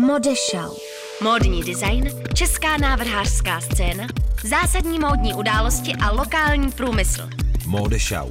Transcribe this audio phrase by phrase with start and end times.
[0.00, 0.76] Modešau.
[1.22, 4.06] Módní design, česká návrhářská scéna,
[4.42, 7.28] zásadní módní události a lokální průmysl.
[7.66, 8.28] Modešau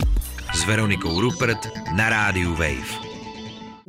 [0.54, 3.09] s Veronikou Rupert na rádiu Wave.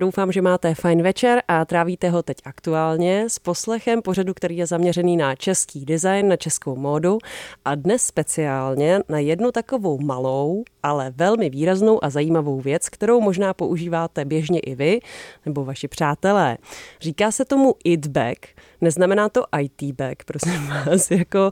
[0.00, 4.66] Doufám, že máte fajn večer a trávíte ho teď aktuálně s poslechem pořadu, který je
[4.66, 7.18] zaměřený na český design, na českou módu
[7.64, 13.54] a dnes speciálně na jednu takovou malou, ale velmi výraznou a zajímavou věc, kterou možná
[13.54, 15.00] používáte běžně i vy
[15.46, 16.58] nebo vaši přátelé.
[17.00, 18.38] Říká se tomu it bag,
[18.80, 21.50] neznamená to IT bag, prosím vás, jako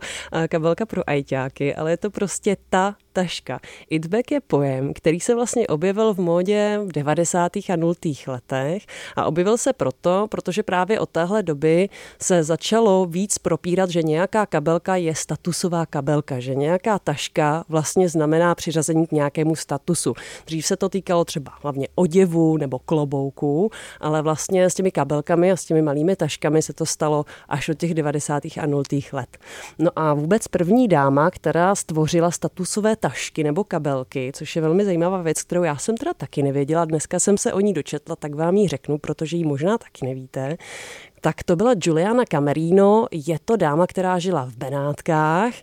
[0.48, 3.60] kabelka pro ajťáky, ale je to prostě ta taška.
[3.90, 7.56] Itback je pojem, který se vlastně objevil v módě v 90.
[7.56, 7.94] a 0.
[8.26, 8.86] letech
[9.16, 11.88] a objevil se proto, protože právě od téhle doby
[12.22, 18.54] se začalo víc propírat, že nějaká kabelka je statusová kabelka, že nějaká taška vlastně znamená
[18.54, 20.14] přiřazení k nějakému statusu.
[20.46, 23.70] Dřív se to týkalo třeba hlavně oděvu nebo klobouku,
[24.00, 27.78] ale vlastně s těmi kabelkami a s těmi malými taškami se to stalo až od
[27.78, 28.42] těch 90.
[28.60, 28.82] a 0.
[29.12, 29.38] let.
[29.78, 35.23] No a vůbec první dáma, která stvořila statusové tašky, nebo kabelky, což je velmi zajímavá
[35.23, 36.85] věc, kterou já jsem teda taky nevěděla.
[36.85, 40.57] Dneska jsem se o ní dočetla, tak vám ji řeknu, protože ji možná taky nevíte.
[41.21, 45.55] Tak to byla Juliana Camerino, je to dáma, která žila v Benátkách,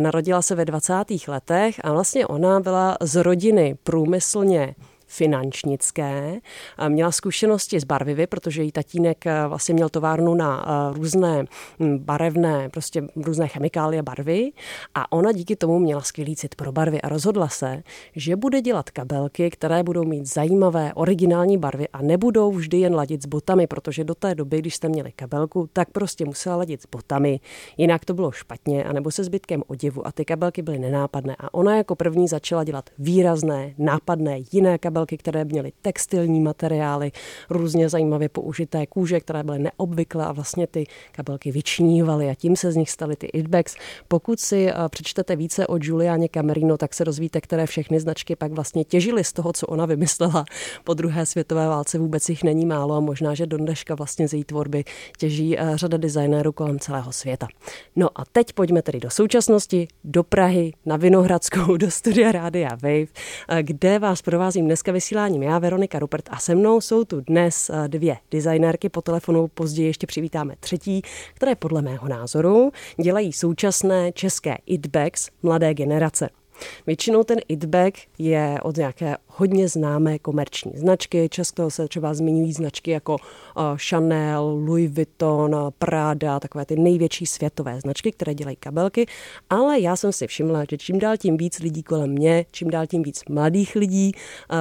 [0.00, 0.94] narodila se ve 20.
[1.28, 4.74] letech a vlastně ona byla z rodiny průmyslně
[5.12, 6.40] finančnické.
[6.88, 11.44] Měla zkušenosti s barvivy, protože její tatínek eh, vlastně měl továrnu na eh, různé
[11.80, 14.52] hm, barevné, prostě různé chemikálie barvy
[14.94, 17.82] a ona díky tomu měla skvělý cit pro barvy a rozhodla se,
[18.16, 23.22] že bude dělat kabelky, které budou mít zajímavé originální barvy a nebudou vždy jen ladit
[23.22, 26.86] s botami, protože do té doby, když jste měli kabelku, tak prostě musela ladit s
[26.86, 27.40] botami,
[27.76, 31.76] jinak to bylo špatně, anebo se zbytkem oděvu a ty kabelky byly nenápadné a ona
[31.76, 37.12] jako první začala dělat výrazné, nápadné jiné kabelky kabelky, které měly textilní materiály,
[37.50, 42.72] různě zajímavě použité kůže, které byly neobvyklé a vlastně ty kabelky vyčnívaly a tím se
[42.72, 43.76] z nich staly ty itbags.
[44.08, 48.52] Pokud si eh, přečtete více o Julianě Camerino, tak se dozvíte, které všechny značky pak
[48.52, 50.44] vlastně těžily z toho, co ona vymyslela.
[50.84, 54.32] Po druhé světové válce vůbec jich není málo a možná, že do dneška vlastně z
[54.32, 54.84] její tvorby
[55.18, 57.48] těží eh, řada designérů kolem celého světa.
[57.96, 63.12] No a teď pojďme tedy do současnosti, do Prahy, na Vinohradskou, do studia Rádia Wave,
[63.48, 67.70] eh, kde vás provázím dneska vysíláním já, Veronika Rupert a se mnou jsou tu dnes
[67.70, 71.02] eh, dvě designérky po telefonu, později ještě přivítáme třetí,
[71.34, 72.72] které podle mého názoru
[73.02, 76.41] dělají současné české itbags mladé generace.
[76.86, 81.28] Většinou ten itbag je od nějaké hodně známé komerční značky.
[81.28, 87.80] Často se třeba zmiňují značky jako uh, Chanel, Louis Vuitton, Prada, takové ty největší světové
[87.80, 89.06] značky, které dělají kabelky.
[89.50, 92.86] Ale já jsem si všimla, že čím dál tím víc lidí kolem mě, čím dál
[92.86, 94.12] tím víc mladých lidí,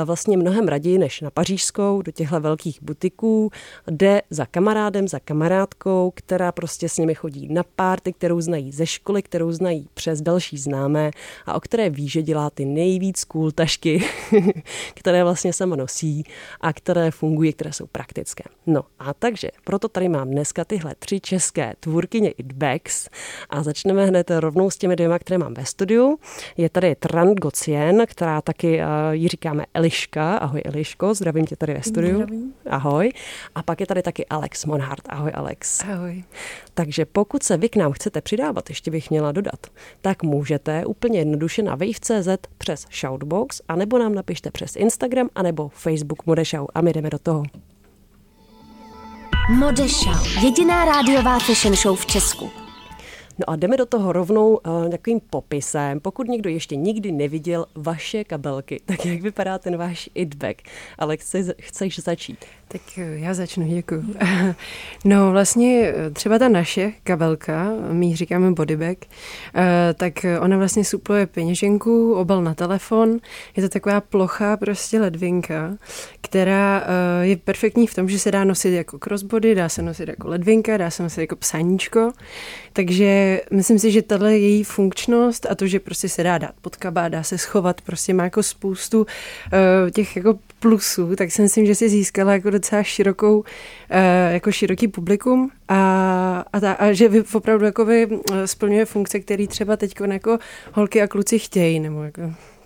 [0.05, 3.49] vlastně mnohem raději než na pařížskou, do těchto velkých butiků,
[3.87, 8.85] jde za kamarádem, za kamarádkou, která prostě s nimi chodí na párty, kterou znají ze
[8.85, 11.11] školy, kterou znají přes další známé
[11.45, 14.03] a o které ví, že dělá ty nejvíc cool tašky,
[14.93, 16.23] které vlastně sama nosí
[16.61, 18.43] a které fungují, které jsou praktické.
[18.67, 23.09] No a takže proto tady mám dneska tyhle tři české tvůrkyně Itbags
[23.49, 26.19] a začneme hned rovnou s těmi dvěma, které mám ve studiu.
[26.57, 30.37] Je tady Tran Gocien, která taky uh, ji říkáme Eliška.
[30.37, 32.15] Ahoj Eliško, zdravím tě tady ve studiu.
[32.15, 32.53] Zdravím.
[32.69, 33.11] Ahoj.
[33.55, 35.03] A pak je tady taky Alex Monhart.
[35.09, 35.83] Ahoj Alex.
[35.83, 36.23] Ahoj.
[36.73, 39.67] Takže pokud se vy k nám chcete přidávat, ještě bych měla dodat,
[40.01, 46.25] tak můžete úplně jednoduše na wave.cz přes Shoutbox, anebo nám napište přes Instagram, anebo Facebook
[46.25, 47.43] Modešau a my jdeme do toho.
[49.59, 52.49] Modešau, jediná rádiová fashion show v Česku.
[53.39, 55.99] No a jdeme do toho rovnou uh, takovým popisem.
[55.99, 60.61] Pokud někdo ještě nikdy neviděl vaše kabelky, tak jak vypadá ten váš itback?
[60.97, 62.45] Ale chceš, chceš začít?
[62.71, 64.03] Tak eh, já začnu, děkuji.
[65.05, 68.97] No vlastně eh, třeba ta naše kabelka, my ji říkáme bodybag,
[69.55, 73.19] eh, tak ona vlastně supluje peněženku, obal na telefon.
[73.55, 75.77] Je to taková plochá prostě ledvinka,
[76.21, 76.83] která
[77.21, 80.77] je perfektní v tom, že se dá nosit jako crossbody, dá se nosit jako ledvinka,
[80.77, 82.11] dá se nosit jako psaníčko.
[82.73, 86.75] Takže myslím si, že tahle její funkčnost a to, že prostě se dá dát pod
[86.75, 89.05] kabát, dá se schovat, prostě má jako spoustu
[89.91, 93.43] těch jako plusů, tak si myslím, že si získala jako docela širokou,
[93.89, 98.85] eh, jako široký publikum a, a, ta, a že vy opravdu jako vy eh, splňuje
[98.85, 100.37] funkce, které třeba teď jako
[100.73, 102.21] holky a kluci chtějí, nebo jako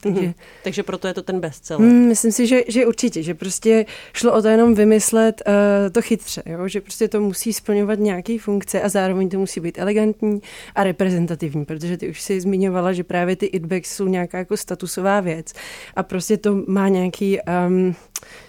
[0.06, 0.34] takže, mm-hmm.
[0.64, 1.88] takže proto je to ten bestseller.
[1.88, 5.54] Mm, myslím si, že, že určitě, že prostě šlo o to jenom vymyslet uh,
[5.92, 6.68] to chytře, jo?
[6.68, 10.42] že prostě to musí splňovat nějaké funkce a zároveň to musí být elegantní
[10.76, 15.20] a reprezentativní, protože ty už si zmiňovala, že právě ty itbags jsou nějaká jako statusová
[15.20, 15.54] věc
[15.96, 17.96] a prostě to má nějaký um,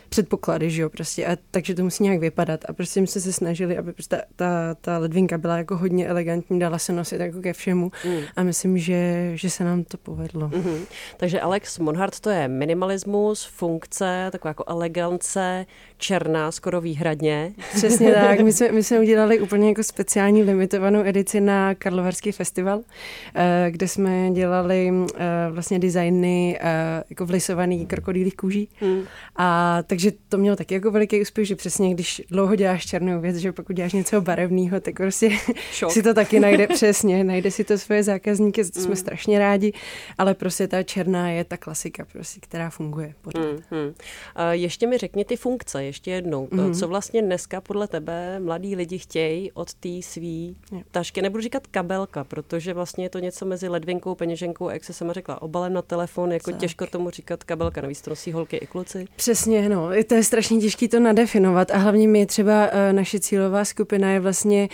[0.08, 1.26] předpoklady, že jo, prostě.
[1.26, 2.60] A, takže to musí nějak vypadat.
[2.68, 6.58] A prostě jsme se snažili, aby prostě ta, ta, ta ledvinka byla jako hodně elegantní,
[6.58, 7.90] dala se nosit jako ke všemu.
[8.04, 8.18] Mm.
[8.36, 10.48] A myslím, že, že se nám to povedlo.
[10.48, 10.78] Mm-hmm.
[11.16, 15.66] Takže Alex Monhart to je minimalismus, funkce, taková jako elegance,
[15.98, 17.52] černá, skoro výhradně.
[17.74, 18.40] Přesně tak.
[18.40, 22.80] My jsme, my jsme udělali úplně jako speciální limitovanou edici na Karlovarský festival,
[23.34, 28.68] eh, kde jsme dělali eh, vlastně designy eh, jako vlisovaný krokodýlých kůží.
[28.80, 29.02] Hmm.
[29.36, 33.36] A takže to mělo taky jako veliký úspěch, že přesně když dlouho děláš černou věc,
[33.36, 35.30] že pokud děláš něco barevného, tak prostě
[35.72, 35.90] Šok.
[35.90, 38.96] si to taky najde přesně, najde si to svoje zákazníky, to jsme hmm.
[38.96, 39.72] strašně rádi,
[40.18, 43.42] ale prostě ta černá je ta klasika, prostě, která funguje pořád.
[43.42, 43.94] Hmm, hmm.
[44.50, 46.46] Ještě mi řekni ty funkce, ještě jednou.
[46.46, 46.78] Mm-hmm.
[46.78, 50.56] Co vlastně dneska podle tebe mladí lidi chtějí od té svý
[50.90, 51.22] tašky?
[51.22, 55.12] Nebudu říkat kabelka, protože vlastně je to něco mezi ledvinkou, peněženkou a jak se sama
[55.12, 56.60] řekla, obalem na telefon, jako tak.
[56.60, 59.06] těžko tomu říkat kabelka, navíc to nosí holky i kluci.
[59.16, 63.64] Přesně, no, to je strašně těžké to nadefinovat a hlavně mi třeba uh, naše cílová
[63.64, 64.68] skupina je vlastně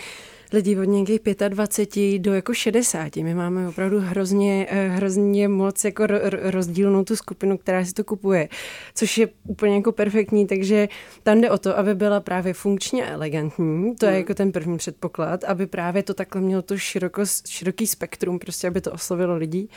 [0.53, 1.19] lidi od nějakých
[1.49, 3.15] 25 do jako 60.
[3.15, 6.07] My máme opravdu hrozně, eh, hrozně moc jako
[6.41, 8.49] rozdílnou tu skupinu, která si to kupuje,
[8.95, 10.89] což je úplně jako perfektní, takže
[11.23, 14.19] tam jde o to, aby byla právě funkčně elegantní, to je hmm.
[14.19, 18.81] jako ten první předpoklad, aby právě to takhle mělo to široko, široký spektrum, prostě aby
[18.81, 19.69] to oslovilo lidí.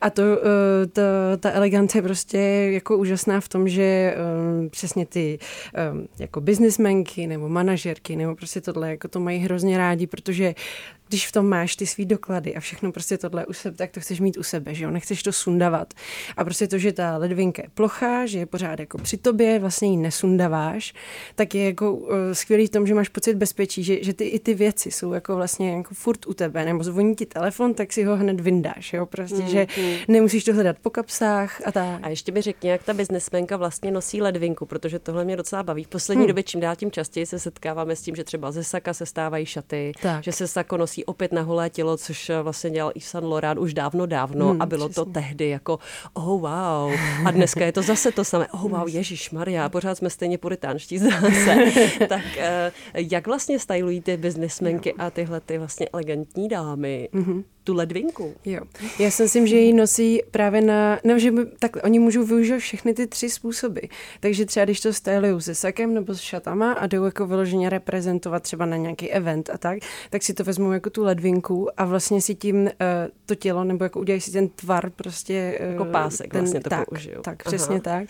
[0.00, 1.02] A to, eh, to
[1.38, 2.38] ta elegance je prostě
[2.72, 4.16] jako úžasná v tom, že
[4.60, 5.38] um, přesně ty
[5.92, 10.23] um, jako biznismenky nebo manažerky nebo prostě tohle jako to mají hrozně rádi, protože
[11.08, 14.00] když v tom máš ty svý doklady a všechno prostě tohle u sebe, tak to
[14.00, 15.94] chceš mít u sebe, že jo, nechceš to sundavat.
[16.36, 19.88] A prostě to, že ta ledvinka je plochá, že je pořád jako při tobě, vlastně
[19.90, 20.94] ji nesundaváš,
[21.34, 24.38] tak je jako uh, skvělý v tom, že máš pocit bezpečí, že, že ty i
[24.38, 28.04] ty věci jsou jako vlastně jako furt u tebe, nebo zvoní ti telefon, tak si
[28.04, 29.94] ho hned vyndáš, jo, prostě, mm, že mm.
[30.08, 32.00] nemusíš to hledat po kapsách a tak.
[32.02, 35.84] A ještě mi řekni, jak ta biznesmenka vlastně nosí ledvinku, protože tohle mě docela baví.
[35.84, 36.28] V poslední hmm.
[36.28, 39.46] době čím dál tím častěji se setkáváme s tím, že třeba ze saka se stávají
[39.46, 40.13] šaty, tak.
[40.22, 43.60] Že se sako nosí opět na holé tělo, což eh, vlastně dělal Yves Saint Laurent
[43.60, 45.04] už dávno, dávno hmm, a bylo přesně.
[45.04, 45.78] to tehdy jako
[46.12, 46.92] oh wow.
[47.26, 48.48] A dneska je to zase to samé.
[48.48, 51.56] Oh wow, Ježíš Maria, pořád jsme stejně puritánští zase.
[52.08, 57.08] tak eh, jak vlastně stylují ty biznismenky a tyhle ty vlastně elegantní dámy?
[57.12, 58.34] Mm-hmm tu ledvinku.
[58.44, 58.60] Jo.
[58.98, 62.94] Já si myslím, že ji nosí právě na, no, že tak oni můžou využít všechny
[62.94, 63.80] ty tři způsoby.
[64.20, 68.42] Takže třeba když to stylují se sakem nebo s šatama a jdou jako vyloženě reprezentovat
[68.42, 69.78] třeba na nějaký event a tak,
[70.10, 72.68] tak si to vezmou jako tu ledvinku a vlastně si tím uh,
[73.26, 75.58] to tělo nebo jako udělají si ten tvar prostě.
[75.60, 77.22] Uh, jako pásek ten, vlastně to tak, použiju.
[77.22, 77.56] Tak, Aha.
[77.56, 78.04] přesně tak.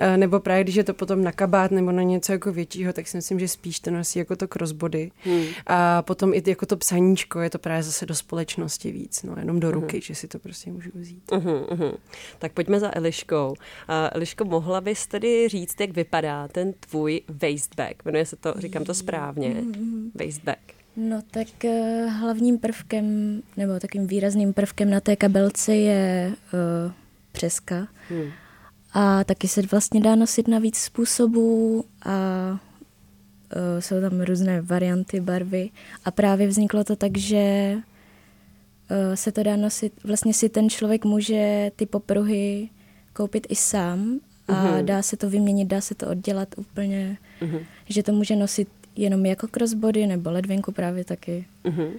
[0.00, 3.08] Uh, nebo právě když je to potom na kabát nebo na něco jako většího, tak
[3.08, 5.10] si myslím, že spíš to nosí jako to crossbody.
[5.24, 5.44] Hmm.
[5.66, 9.60] A potom i jako to psaníčko je to právě zase do společnosti víc, no, jenom
[9.60, 10.04] do ruky, uh-huh.
[10.04, 11.22] že si to prostě můžu vzít.
[11.30, 11.94] Uh-huh, uh-huh.
[12.38, 13.48] Tak pojďme za Eliškou.
[13.48, 13.54] Uh,
[14.12, 18.04] Eliško, mohla bys tedy říct, jak vypadá ten tvůj waistbag?
[18.04, 20.10] Jmenuje se to, říkám to správně, uh-huh.
[20.14, 20.58] waistbag.
[20.96, 23.06] No tak uh, hlavním prvkem,
[23.56, 26.92] nebo takým výrazným prvkem na té kabelce je uh,
[27.32, 27.88] přeska.
[28.08, 28.30] Hmm.
[28.92, 35.20] A taky se vlastně dá nosit na víc způsobů a uh, jsou tam různé varianty
[35.20, 35.70] barvy.
[36.04, 41.04] A právě vzniklo to tak, že uh, se to dá nosit, vlastně si ten člověk
[41.04, 42.68] může ty popruhy
[43.12, 44.84] koupit i sám a mm-hmm.
[44.84, 47.60] dá se to vyměnit, dá se to oddělat úplně, mm-hmm.
[47.88, 48.68] že to může nosit
[48.98, 51.44] jenom jako crossbody nebo ledvinku právě taky.
[51.64, 51.90] Mm-hmm.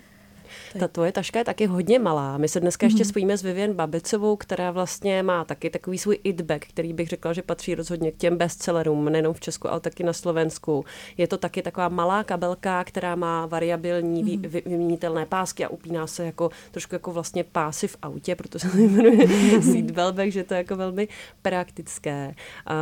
[0.79, 2.37] Ta tvoje taška je taky hodně malá.
[2.37, 2.89] My se dneska mm-hmm.
[2.89, 3.09] ještě mhm.
[3.09, 7.33] spojíme s Vivian Babicovou, která vlastně má taky takový svůj it bag, který bych řekla,
[7.33, 10.85] že patří rozhodně k těm bestsellerům, nejenom v Česku, ale taky na Slovensku.
[11.17, 14.47] Je to taky taková malá kabelka, která má variabilní mm-hmm.
[14.47, 18.77] vy, vyměnitelné pásky a upíná se jako trošku jako vlastně pásy v autě, protože se
[18.77, 19.27] jmenuje
[19.61, 21.07] seatbelt bag, že to je jako velmi
[21.41, 22.35] praktické.
[22.65, 22.75] A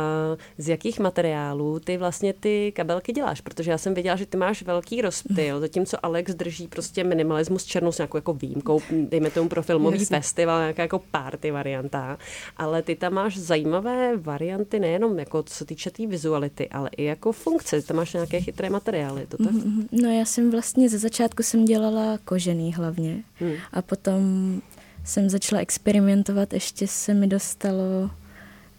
[0.58, 3.40] z jakých materiálů ty vlastně ty kabelky děláš?
[3.40, 7.92] Protože já jsem věděla, že ty máš velký rozptyl, zatímco Alex drží prostě minimalismus černou
[7.92, 10.16] s nějakou jako výjimkou, dejme tomu pro filmový Jasně.
[10.16, 12.18] festival, nějaká jako party varianta,
[12.56, 16.90] ale ty tam máš zajímavé varianty nejenom jako co se týče té tý vizuality, ale
[16.96, 19.52] i jako funkce, tam máš nějaké chytré materiály, to tak?
[19.52, 19.88] Mm-hmm.
[19.92, 23.52] No já jsem vlastně ze začátku jsem dělala kožený hlavně hmm.
[23.72, 24.22] a potom
[25.04, 28.10] jsem začala experimentovat, ještě se mi dostalo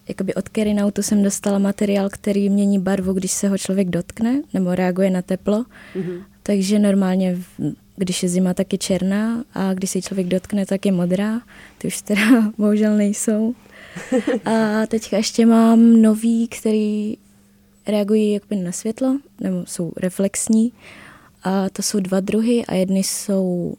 [0.10, 4.76] jakoby od Kerinautu jsem dostala materiál, který mění barvu, když se ho člověk dotkne, nebo
[4.76, 5.66] reaguje na teplo.
[5.96, 6.24] Mm-hmm.
[6.44, 7.38] Takže normálně
[8.00, 11.42] když je zima, tak je černá a když se člověk dotkne, tak je modrá.
[11.78, 13.56] Ty už teda bohužel nejsou.
[14.46, 17.18] A teďka ještě mám nový, který
[17.88, 20.74] reagují jakoby na světlo, nebo jsou reflexní.
[21.44, 23.76] A to jsou dva druhy a jedny jsou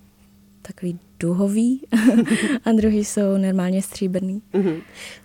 [0.62, 1.80] takový duhový
[2.64, 4.42] a druhý jsou normálně stříbrný.
[4.54, 4.82] Mm-hmm.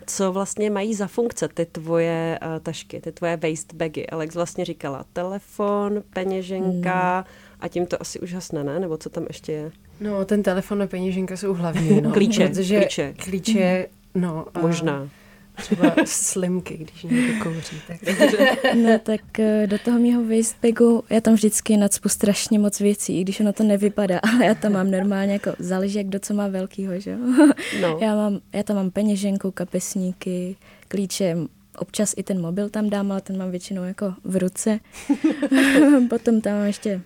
[0.07, 4.07] Co vlastně mají za funkce ty tvoje uh, tašky, ty tvoje waste bagy?
[4.07, 7.44] Alex vlastně říkala telefon, peněženka mm.
[7.59, 8.79] A tím to asi užasne, ne?
[8.79, 9.71] Nebo co tam ještě je?
[9.99, 12.11] No, ten telefon a peněženka jsou hlavní, no.
[12.13, 13.13] klíče, protože klíče.
[13.17, 14.45] Klíče, no.
[14.53, 14.59] A...
[14.59, 15.09] Možná.
[15.55, 17.81] Třeba slimky, když někdo kouří.
[17.87, 17.97] Tak.
[18.75, 23.21] No tak eh, do toho mého wastebagu já tam vždycky nadspu strašně moc věcí, i
[23.21, 26.47] když ono to nevypadá, ale já tam mám normálně jako záleží, jak do co má
[26.47, 27.17] velkýho, že
[27.81, 27.97] No.
[28.01, 30.55] Já, mám, já tam mám peněženku, kapesníky,
[30.87, 31.37] klíče,
[31.77, 34.79] občas i ten mobil tam dám, ale ten mám většinou jako v ruce.
[36.09, 37.01] Potom tam mám ještě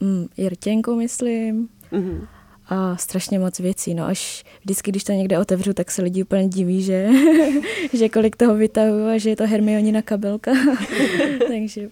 [0.00, 1.68] mm, jirtěnku, myslím.
[1.92, 2.26] Mm-hmm
[2.70, 3.94] a strašně moc věcí.
[3.94, 7.08] No až vždycky, když to někde otevřu, tak se lidi úplně diví, že,
[7.92, 10.52] že kolik toho vytahuju a že je to Hermionina kabelka.
[11.48, 11.88] takže,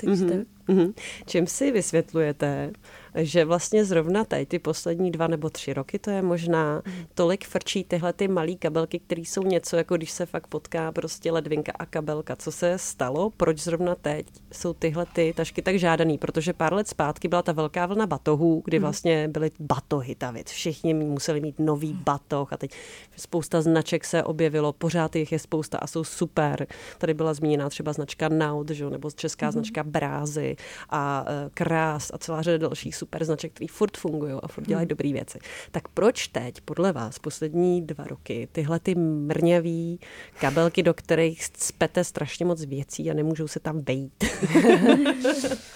[0.00, 0.44] takže mm-hmm.
[0.72, 0.94] Mm-hmm.
[1.26, 2.72] Čím si vysvětlujete,
[3.14, 6.82] že vlastně zrovna teď, ty poslední dva nebo tři roky, to je možná,
[7.14, 11.32] tolik frčí tyhle ty malé kabelky, které jsou něco, jako když se fakt potká prostě
[11.32, 12.36] ledvinka a kabelka.
[12.36, 13.30] Co se stalo?
[13.30, 16.18] Proč zrovna teď jsou tyhle ty tašky tak žádaný?
[16.18, 18.82] Protože pár let zpátky byla ta velká vlna batohů, kdy mhm.
[18.82, 20.46] vlastně byly batohy, ta věc.
[20.46, 22.70] Všichni museli mít nový batoh a teď
[23.16, 26.66] spousta značek se objevilo, pořád jich je spousta a jsou super.
[26.98, 28.90] Tady byla zmíněna třeba značka Naut, že?
[28.90, 29.52] nebo česká mm.
[29.52, 30.56] značka Brázy
[30.90, 34.84] a e, Krás a celá řada dalších super značek, který furt fungují a furt dělají
[34.84, 34.88] hmm.
[34.88, 35.38] dobré věci.
[35.70, 40.00] Tak proč teď, podle vás, poslední dva roky, tyhle ty mrňavý
[40.40, 44.24] kabelky, do kterých spete strašně moc věcí a nemůžou se tam vejít?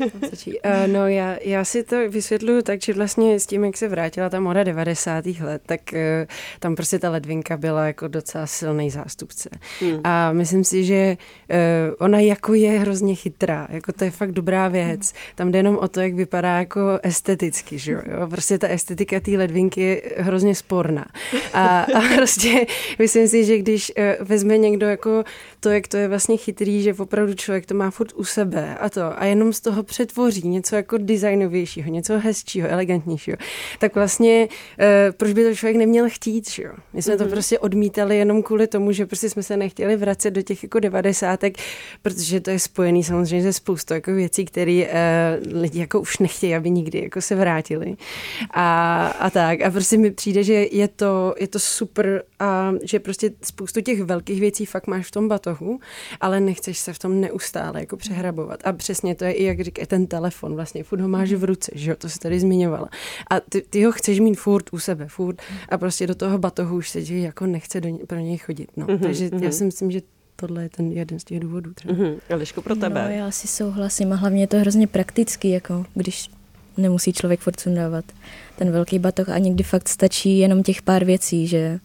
[0.00, 4.28] uh, no já, já si to vysvětluju tak, že vlastně s tím, jak se vrátila
[4.28, 5.24] ta moda 90.
[5.26, 5.98] let, tak uh,
[6.60, 9.50] tam prostě ta ledvinka byla jako docela silný zástupce.
[9.80, 10.00] Hmm.
[10.04, 11.16] A myslím si, že
[11.50, 11.56] uh,
[11.98, 15.00] ona jako je hrozně chytrá, jako to je fakt dobrá věc.
[15.00, 15.32] Hmm.
[15.34, 18.00] Tam jde jenom o to, jak vypadá jako esteticky, že jo.
[18.30, 21.06] Prostě ta estetika té ledvinky je hrozně sporná.
[21.52, 22.66] A, a prostě
[22.98, 25.24] myslím si, že když uh, vezme někdo jako
[25.60, 28.90] to, jak to je vlastně chytrý, že opravdu člověk to má furt u sebe a
[28.90, 33.36] to a jenom z toho přetvoří něco jako designovějšího, něco hezčího, elegantnějšího,
[33.78, 34.86] tak vlastně uh,
[35.16, 36.72] proč by to člověk neměl chtít, že jo?
[36.92, 37.18] My jsme mm-hmm.
[37.18, 37.32] to mhm.
[37.32, 41.58] prostě odmítali jenom kvůli tomu, že prostě jsme se nechtěli vracet do těch jako devadesátek,
[42.02, 46.54] protože to je spojený samozřejmě ze spoustu jako věcí, které uh, lidi jako už nechtějí,
[46.54, 47.96] aby nikdy jako se vrátili.
[48.50, 49.60] A, a tak.
[49.60, 54.02] A prostě mi přijde, že je to, je to super a že prostě spoustu těch
[54.02, 55.80] velkých věcí fakt máš v tom batohu,
[56.20, 58.60] ale nechceš se v tom neustále jako přehrabovat.
[58.64, 61.72] A přesně to je i, jak říká, ten telefon vlastně, furt ho máš v ruce,
[61.74, 62.88] že jo, to se tady zmiňovala.
[63.30, 66.76] A ty, ty ho chceš mít furt u sebe, furt a prostě do toho batohu
[66.76, 68.68] už se jako nechce do ně, pro něj chodit.
[68.76, 68.86] No.
[68.86, 69.42] Mm-hmm, Takže mm-hmm.
[69.42, 70.00] já si myslím, že
[70.36, 71.74] tohle je ten jeden z těch důvodů.
[71.74, 71.94] Třeba.
[71.94, 72.18] Mm-hmm.
[72.28, 73.04] Eliško, pro tebe?
[73.04, 76.30] No, já si souhlasím a hlavně je to hrozně praktický, jako když
[76.76, 78.04] nemusí člověk furt sundávat
[78.56, 81.80] ten velký batoh a někdy fakt stačí jenom těch pár věcí, že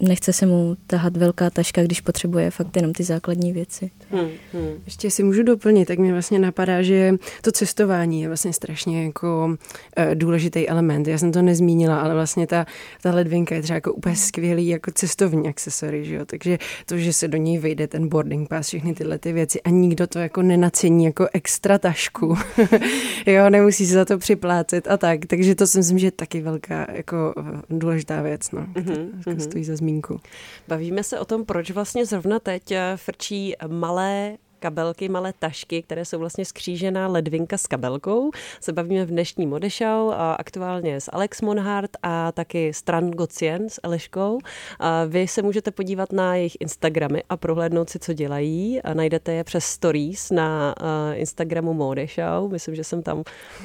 [0.00, 3.90] nechce se mu tahat velká taška, když potřebuje fakt jenom ty základní věci.
[4.10, 4.70] Hmm, hmm.
[4.84, 9.56] Ještě si můžu doplnit, tak mi vlastně napadá, že to cestování je vlastně strašně jako
[9.98, 11.06] uh, důležitý element.
[11.06, 12.66] Já jsem to nezmínila, ale vlastně ta,
[13.02, 16.24] ta ledvinka je třeba jako úplně skvělý jako cestovní akcesory, že jo?
[16.24, 19.70] takže to, že se do ní vejde ten boarding pass, všechny tyhle ty věci a
[19.70, 22.36] nikdo to jako nenacení jako extra tašku.
[23.26, 26.40] jo, nemusí se za to připlácet a tak, takže to si myslím, že je taky
[26.40, 27.34] velká jako
[27.70, 28.66] důležitá věc, no.
[28.74, 30.20] Mm-hmm, to, stojí za zmínku.
[30.68, 36.04] Bavíme se o tom, proč vlastně zrovna teď eh, frčí malé kabelky, malé tašky, které
[36.04, 38.30] jsou vlastně skřížená ledvinka s kabelkou.
[38.60, 44.38] Se bavíme v dnešní modešau aktuálně s Alex Monhart a taky Stran Gocien s Eleškou.
[45.08, 48.80] Vy se můžete podívat na jejich Instagramy a prohlédnout si, co dělají.
[48.94, 50.74] Najdete je přes stories na
[51.12, 52.48] Instagramu Modešau.
[52.48, 53.22] Myslím, že jsem tam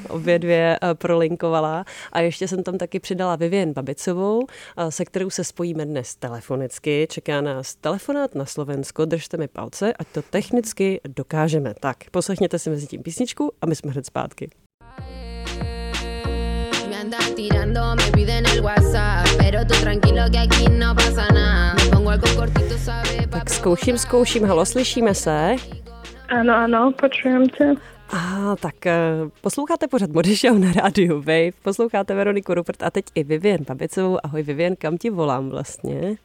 [0.10, 1.86] obě dvě prolinkovala.
[2.12, 4.48] A ještě jsem tam taky přidala Vivien Babicovou,
[4.90, 7.08] se kterou se spojíme dnes telefonicky.
[7.12, 9.06] Čeká nás telefonát na Slovensko.
[9.06, 11.74] Držte mi palce, ať to technicky taky dokážeme.
[11.80, 14.50] Tak, poslechněte si mezi tím písničku a my jsme hned zpátky.
[23.30, 24.46] Tak zkouším, zkouším.
[24.46, 25.56] Halo, slyšíme se?
[26.30, 27.74] Ano, ano, počujem tě.
[28.10, 33.06] A tak uh, posloucháte pořád Mody Show na rádiu Wave, posloucháte Veroniku Rupert a teď
[33.16, 34.18] i Vivien Babicovou.
[34.24, 36.16] Ahoj Vivien, kam ti volám vlastně?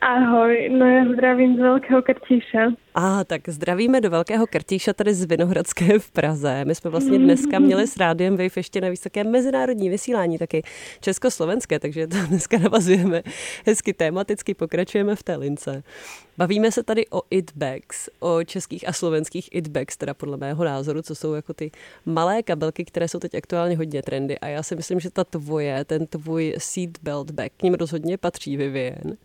[0.00, 2.66] Ahoj, no já zdravím z Velkého Krtíše.
[2.98, 6.64] A tak zdravíme do Velkého Krtíša tady z Vinohradské v Praze.
[6.64, 10.62] My jsme vlastně dneska měli s Rádiem Wave ještě na vysoké mezinárodní vysílání, taky
[11.00, 13.22] československé, takže to dneska navazujeme
[13.66, 15.82] hezky tematicky, pokračujeme v té lince.
[16.38, 20.64] Bavíme se tady o it bags, o českých a slovenských it bags, teda podle mého
[20.64, 21.70] názoru, co jsou jako ty
[22.06, 24.38] malé kabelky, které jsou teď aktuálně hodně trendy.
[24.38, 28.56] A já si myslím, že ta tvoje, ten tvůj seatbelt bag, k ním rozhodně patří
[28.56, 29.16] Vivien.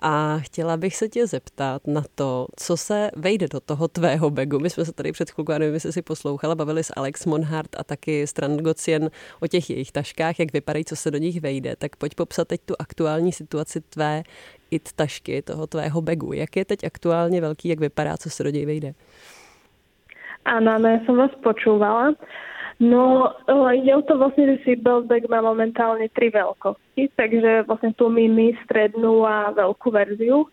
[0.00, 4.58] A chtěla bych se tě zeptat na to, co se vejde do toho tvého bagu.
[4.58, 7.84] My jsme se tady před chvilkou, nevím, jestli si poslouchala, bavili s Alex Monhart a
[7.84, 9.10] taky Strand Gocien
[9.42, 11.76] o těch jejich taškách, jak vypadají, co se do nich vejde.
[11.76, 14.22] Tak pojď popsat teď tu aktuální situaci tvé
[14.70, 16.32] it tašky, toho tvého bagu.
[16.32, 18.92] Jak je teď aktuálně velký, jak vypadá, co se do něj vejde?
[20.46, 22.14] Áno, no ja som vás počúvala.
[22.78, 23.34] No,
[23.74, 28.54] ide o to vlastne, že seatbelt bag má momentálne tri veľkosti, takže vlastne tú mini,
[28.62, 30.46] strednú a veľkú verziu.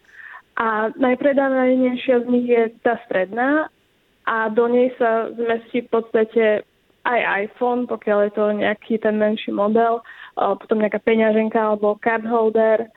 [0.54, 3.74] A najpredávanejšia z nich je tá stredná
[4.30, 6.44] a do nej sa zmestí v podstate
[7.04, 10.00] aj iPhone, pokiaľ je to nejaký ten menší model,
[10.38, 12.88] potom nejaká peňaženka alebo card holder,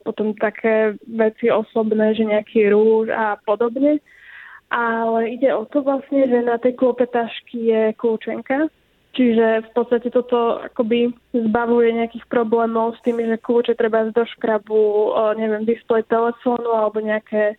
[0.00, 4.00] potom také veci osobné, že nejaký rúž a podobne.
[4.70, 8.66] Ale ide o to vlastne, že na tej klope tašky je kľúčenka,
[9.16, 15.12] čiže v podstate toto akoby zbavuje nejakých problémov s tým, že kľúče treba do škrabu,
[15.40, 17.56] neviem, displej telefónu alebo nejaké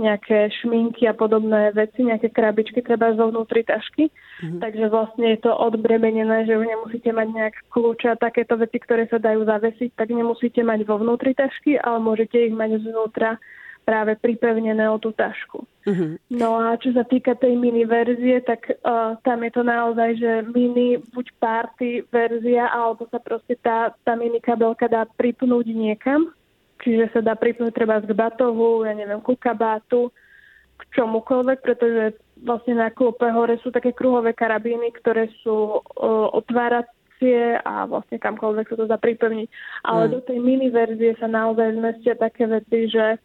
[0.00, 4.08] nejaké šminky a podobné veci, nejaké krabičky treba zo vnútri tašky.
[4.08, 4.60] Mm-hmm.
[4.64, 9.04] Takže vlastne je to odbremenené, že už nemusíte mať nejak kľúče a takéto veci, ktoré
[9.12, 13.36] sa dajú zavesiť, tak nemusíte mať vo vnútri tašky, ale môžete ich mať zvnútra
[13.90, 15.66] práve pripevnené o tú tašku.
[15.82, 16.38] Mm-hmm.
[16.38, 20.46] No a čo sa týka tej mini verzie, tak uh, tam je to naozaj, že
[20.54, 26.30] mini buď party verzia, alebo sa proste tá, tá mini kabelka dá pripnúť niekam
[26.80, 30.08] Čiže sa dá pripnúť treba k batohu, ja neviem, ku kabátu,
[30.80, 37.60] k čomukoľvek, pretože vlastne na klope hore sú také kruhové karabíny, ktoré sú uh, otváracie
[37.60, 39.48] a vlastne kamkoľvek sa to dá pripevniť.
[39.84, 40.10] Ale mm.
[40.16, 43.20] do tej mini verzie sa naozaj zmestia také veci, že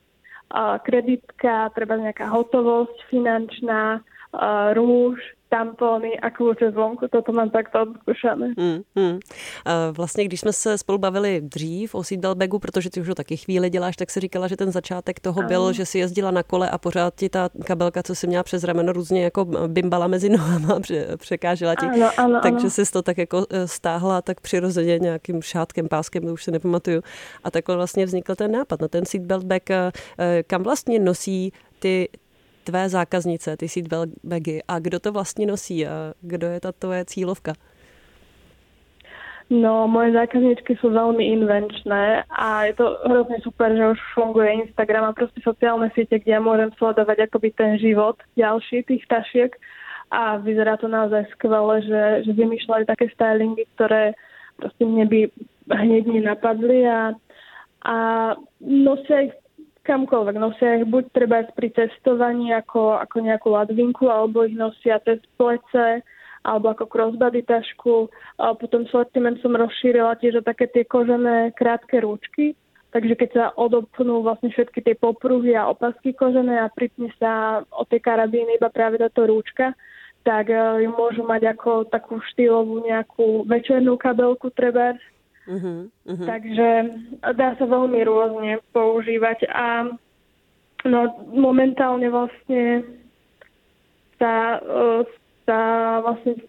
[0.86, 4.00] kreditka, treba nejaká hotovosť finančná,
[4.74, 8.58] rúž, tampony a kľúče zvonku, toto mám takto odskúšané.
[8.58, 9.20] Hmm, hmm.
[9.92, 13.70] Vlastně, když jsme se spolu bavili dřív o seatbelt protože ty už ho taky chvíli
[13.70, 15.74] děláš, tak si říkala, že ten začátek toho byl, ano.
[15.74, 18.94] že si jezdila na kole a pořád ti ta kabelka, co si měla přes rameno,
[18.94, 20.80] různě jako bimbala mezi nohama,
[21.18, 21.86] překážela ti.
[21.86, 26.34] Ano, ano, takže jsi to tak jako e, stáhla tak přirozeně nějakým šátkem, páskem, to
[26.34, 27.02] už si nepamatuju.
[27.44, 31.54] A takhle vlastně vznikl ten nápad na ten seatbelt bag, e, e, kam vlastně nosí
[31.80, 32.10] ty,
[32.66, 37.06] tvé zákaznice, ty seatbelt bagy a kdo to vlastně nosí a kdo je ta tvoje
[37.06, 37.54] cílovka?
[39.46, 45.06] No, moje zákazničky sú veľmi invenčné a je to hrozne super, že už funguje Instagram
[45.06, 49.54] a proste sociálne siete, kde ja môžem sledovať akoby ten život ďalší tých tašiek
[50.10, 54.18] a vyzerá to naozaj skvelé, že, že vymýšľali také stylingy, ktoré
[54.58, 55.20] proste mne by
[55.70, 57.14] hneď nenapadli a,
[57.86, 57.96] a
[58.66, 59.36] nosia ich
[59.86, 60.36] kamkoľvek.
[60.42, 66.02] Nosia ich buď treba pri cestovaní ako, ako nejakú ladvinku, alebo ich nosia cez plece,
[66.46, 68.10] alebo ako crossbody tašku.
[68.42, 72.58] A potom sortiment som rozšírila tiež také tie kožené krátke rúčky,
[72.90, 77.86] takže keď sa odopnú vlastne všetky tie popruhy a opasky kožené a pripne sa o
[77.86, 79.78] tej karabíny iba práve táto rúčka,
[80.26, 84.98] tak ju môžu mať ako takú štýlovú nejakú večernú kabelku treba
[85.46, 86.26] Uh-huh, uh-huh.
[86.26, 86.70] Takže
[87.38, 89.94] dá sa veľmi rôzne používať a
[90.90, 92.82] no, momentálne vlastne
[94.18, 94.58] sa,
[95.46, 95.60] sa
[96.02, 96.42] vlastne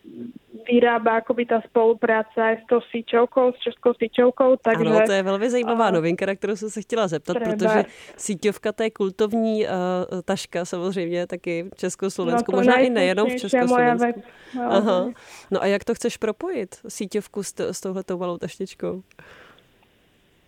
[0.68, 4.56] vyrába akoby ta spolupráce s tou síťovkou, s českou síťovkou.
[4.62, 7.84] Takže, ano, to je velmi zajímavá novinka, na kterou jsem se chtěla zeptat, třeba, protože
[8.16, 9.70] síťovka to je kultovní uh,
[10.24, 14.22] taška samozřejmě taky v Československu, no možná i nejenom v Československu.
[14.54, 15.10] No, Aha.
[15.50, 19.02] No a jak to chceš propojit, síťovku s, s touhletou malou taštičkou?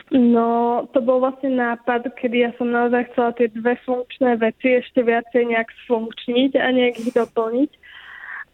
[0.09, 5.04] No, to bol vlastne nápad, kedy ja som naozaj chcela tie dve funkčné veci ešte
[5.04, 7.70] viacej nejak sfunkčniť a nejak ich doplniť.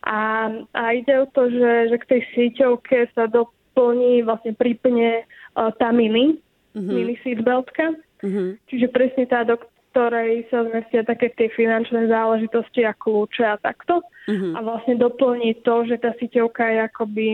[0.04, 5.24] A, a ide o to, že, že k tej síťovke sa doplní, vlastne pripne
[5.56, 6.36] uh, tá mini,
[6.76, 6.92] mm-hmm.
[6.92, 7.96] mini seatbeltka.
[8.20, 8.48] Mm-hmm.
[8.68, 9.56] Čiže presne tá, do
[9.94, 14.04] ktorej sa zmestia také tie finančné záležitosti a kľúče a takto.
[14.28, 14.52] Mm-hmm.
[14.56, 17.26] A vlastne doplní to, že tá síťovka je akoby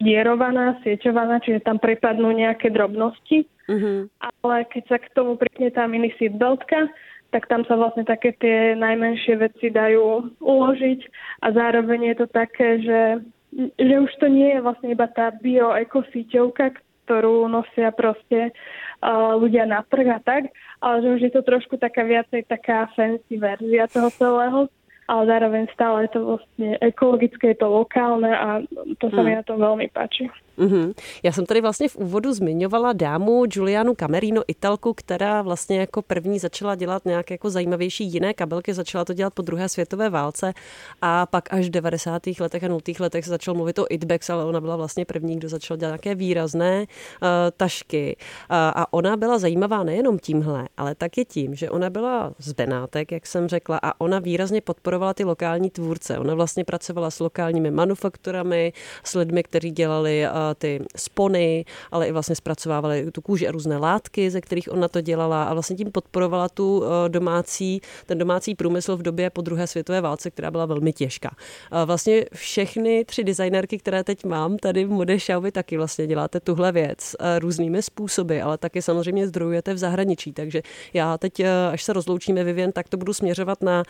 [0.00, 3.50] dierovaná, sieťovaná, čiže tam prepadnú nejaké drobnosti.
[3.66, 3.98] Mm-hmm.
[4.20, 6.88] Ale keď sa k tomu pripne tá mini seatbeltka,
[7.34, 11.00] tak tam sa vlastne také tie najmenšie veci dajú uložiť
[11.42, 13.02] a zároveň je to také, že,
[13.74, 19.82] že už to nie je vlastne iba tá bio-ekosíťovka, ktorú nosia proste uh, ľudia na
[19.82, 24.14] trh a tak, ale že už je to trošku taká viacej taká fancy verzia toho
[24.14, 24.70] celého,
[25.10, 28.62] ale zároveň stále je to vlastne ekologické, je to lokálne a
[29.02, 29.26] to sa hmm.
[29.26, 30.30] mi na tom veľmi páči.
[30.58, 30.94] Mm-hmm.
[31.22, 36.38] Já jsem tady vlastně v úvodu zmiňovala dámu Giulianu Camerino, Italku, která vlastně jako první
[36.38, 40.54] začala dělat nějaké jako zajímavější jiné kabelky, začala to dělat po druhé světové válce
[41.02, 42.22] a pak až v 90.
[42.40, 42.80] letech a 0.
[43.00, 46.14] letech se začal mluvit o Itbex, ale ona byla vlastně první, kdo začal dělat nějaké
[46.14, 48.16] výrazné uh, tašky.
[48.18, 53.12] Uh, a ona byla zajímavá nejenom tímhle, ale taky tím, že ona byla z Benátek,
[53.12, 56.18] jak jsem řekla, a ona výrazně podporovala ty lokální tvůrce.
[56.18, 58.72] Ona vlastně pracovala s lokálními manufakturami,
[59.04, 63.76] s lidmi, kteří dělali uh, ty spony, ale i vlastně zpracovávali tu kůži a různé
[63.76, 68.54] látky, ze kterých ona to dělala a vlastně tím podporovala tu eh, domácí, ten domácí
[68.54, 71.36] průmysl v době po druhé světové válce, která byla velmi těžká.
[71.84, 75.04] Vlastně všechny tři designerky, které teď mám tady v
[75.40, 80.32] vy taky vlastně děláte tuhle věc eh, různými způsoby, ale taky samozřejmě zdrojujete v zahraničí,
[80.32, 80.62] takže
[80.94, 83.82] já teď, eh, až se rozloučíme, Vivien, tak to budu směřovat na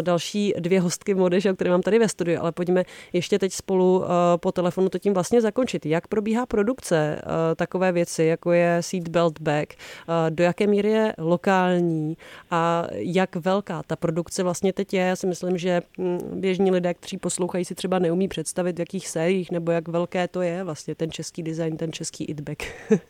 [0.00, 4.04] další dvě hostky Modešau, které mám tady ve studiu, ale pojďme ještě teď spolu
[4.36, 5.86] po telefonu to tím vlastně zakončit.
[5.96, 11.14] Jak probíhá produkce uh, takové věci, jako je seatbelt bag, uh, do jaké míry je
[11.18, 12.16] lokální
[12.50, 15.00] a jak velká ta produkce vlastně teď je.
[15.00, 19.08] Já si myslím, že hm, běžní lidé, kteří poslouchají, si třeba neumí představit, v jakých
[19.08, 22.62] sériích nebo jak velké to je vlastně ten český design, ten český itback.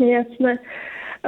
[0.00, 0.58] Jasné.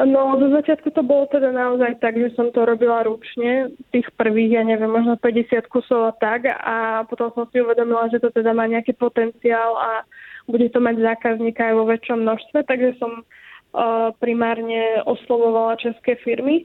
[0.04, 4.60] No, do začiatku to bolo teda naozaj tak, že som to robila ručne, tých prvých,
[4.60, 8.54] ja neviem, možno 50 kusov a tak a potom som si uvedomila, že to teda
[8.54, 10.06] má nejaký potenciál a
[10.48, 16.64] bude to mať zákazníka aj vo väčšom množstve, takže som uh, primárne oslovovala české firmy,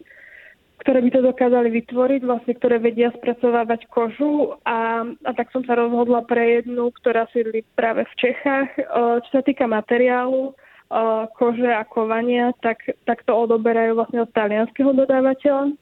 [0.81, 5.75] ktoré by to dokázali vytvoriť, vlastne ktoré vedia spracovávať kožu a, a tak som sa
[5.75, 8.69] rozhodla pre jednu, ktorá sídli práve v Čechách.
[8.87, 14.31] Uh, čo sa týka materiálu, uh, kože a kovania, tak, tak to odoberajú vlastne od
[14.31, 15.75] talianského dodávateľa.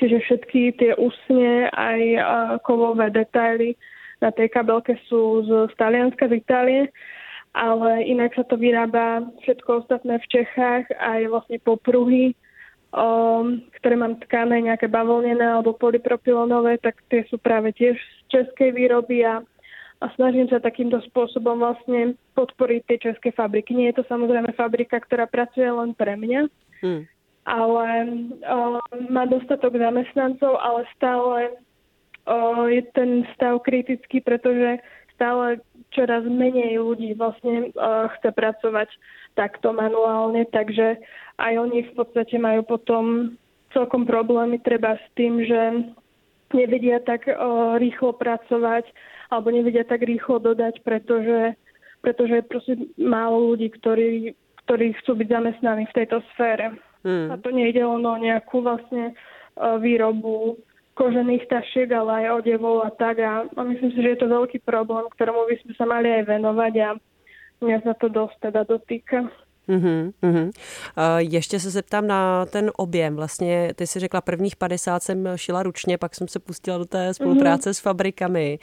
[0.00, 2.00] Čiže všetky tie úsne aj
[2.64, 3.76] kovové detaily
[4.22, 6.82] na tej kabelke sú z, z Talianska, z Itálie,
[7.52, 12.32] ale inak sa to vyrába všetko ostatné v Čechách aj vlastne popruhy,
[12.96, 18.72] um, ktoré mám tkané, nejaké bavlnené alebo polypropylonové, tak tie sú práve tiež z českej
[18.72, 19.44] výroby a,
[20.00, 23.76] a snažím sa takýmto spôsobom vlastne podporiť tie české fabriky.
[23.76, 26.48] Nie je to samozrejme fabrika, ktorá pracuje len pre mňa,
[26.80, 27.02] hmm.
[27.44, 27.86] ale
[28.48, 28.80] um,
[29.12, 31.60] má dostatok zamestnancov, ale stále
[32.70, 34.78] je ten stav kritický, pretože
[35.14, 35.58] stále
[35.90, 37.74] čoraz menej ľudí vlastne
[38.18, 38.88] chce pracovať
[39.34, 41.00] takto manuálne, takže
[41.40, 43.34] aj oni v podstate majú potom
[43.72, 45.60] celkom problémy treba s tým, že
[46.52, 47.24] nevedia tak
[47.80, 48.84] rýchlo pracovať
[49.32, 51.56] alebo nevedia tak rýchlo dodať, pretože,
[52.04, 54.36] pretože je proste málo ľudí, ktorí,
[54.68, 56.76] ktorí chcú byť zamestnaní v tejto sfére.
[57.00, 57.32] Hmm.
[57.32, 59.16] A to nejde len o nejakú vlastne
[59.56, 60.60] výrobu
[60.94, 63.18] kožených tašiek, ale aj odevov a tak.
[63.18, 66.22] A, a myslím si, že je to veľký problém, ktorému by sme sa mali aj
[66.28, 66.88] venovať a
[67.64, 69.30] mňa sa to dosť teda dotýka.
[69.68, 70.50] Uhum, uhum.
[71.18, 73.16] Ještě se zeptám na ten objem.
[73.16, 77.14] Vlastně ty si řekla, prvních 50 jsem šila ručně, pak jsem se pustila do té
[77.14, 77.74] spolupráce uhum.
[77.74, 78.58] s fabrikami.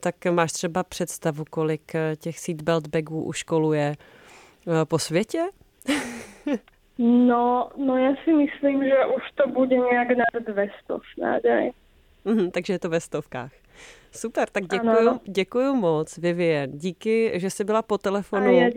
[0.00, 5.42] Tak máš třeba představu, kolik těch seatbelt bagů už koluje eh, po světě?
[7.02, 10.70] No, no ja si myslím, že už to bude nějak nad 200
[11.14, 11.70] snad aj.
[12.24, 13.50] Mm, takže je to ve stovkách.
[14.12, 16.70] Super, tak děkuji, děkuji moc, Vivien.
[16.78, 18.70] Díky, že jsi byla po telefonu a já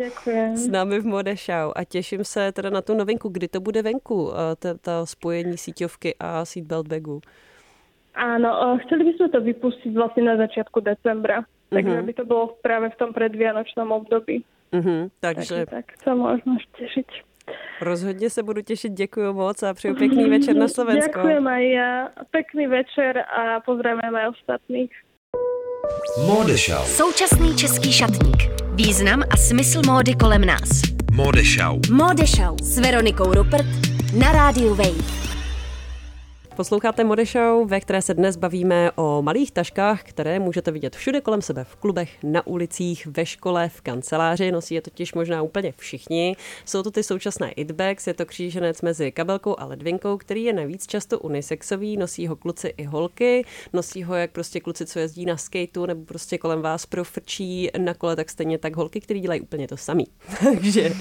[0.56, 3.30] s námi v Modešau a těším se teda na tu novinku.
[3.30, 7.22] Kdy to bude venku, eh, ta spojení síťovky a seatbelt bagu?
[8.16, 12.08] Áno, chceli by sme to vypustiť vlastne na začiatku decembra, takže uh-huh.
[12.08, 14.40] by to bolo práve v tom predvianočnom období.
[14.72, 15.68] Uh-huh, takže...
[15.68, 17.35] tak sa možno tešiť.
[17.81, 21.19] Rozhodně se budu těšit, děkuji moc a přeju pěkný večer na Slovensku.
[21.19, 24.91] Děkuji aj já, pěkný večer a pozdravujeme ostatných.
[26.27, 26.84] Modešau.
[26.86, 28.38] Současný český šatník.
[28.75, 30.81] Význam a smysl módy kolem nás.
[31.13, 31.79] Modešau.
[31.91, 33.65] Modešau s Veronikou Rupert
[34.19, 35.25] na rádiu Wave.
[36.56, 41.22] Posloucháte Mode Show, ve které se dnes bavíme o malých taškách, které můžete vidět všude
[41.22, 44.52] kolem sebe, v klubech, na ulicích, ve škole, v kanceláři.
[44.52, 46.36] Nosí je totiž možná úplně všichni.
[46.65, 50.88] Jsou to ty současné itbags, je to kříženec mezi kabelkou a ledvinkou, který je navíc
[50.88, 55.38] často unisexový, nosí ho kluci i holky, nosí ho jak prostě kluci, co jezdí na
[55.38, 59.68] skateu, nebo prostě kolem vás profrčí na kole, tak stejně tak holky, který dělají úplně
[59.68, 60.08] to samý.
[60.44, 60.91] Takže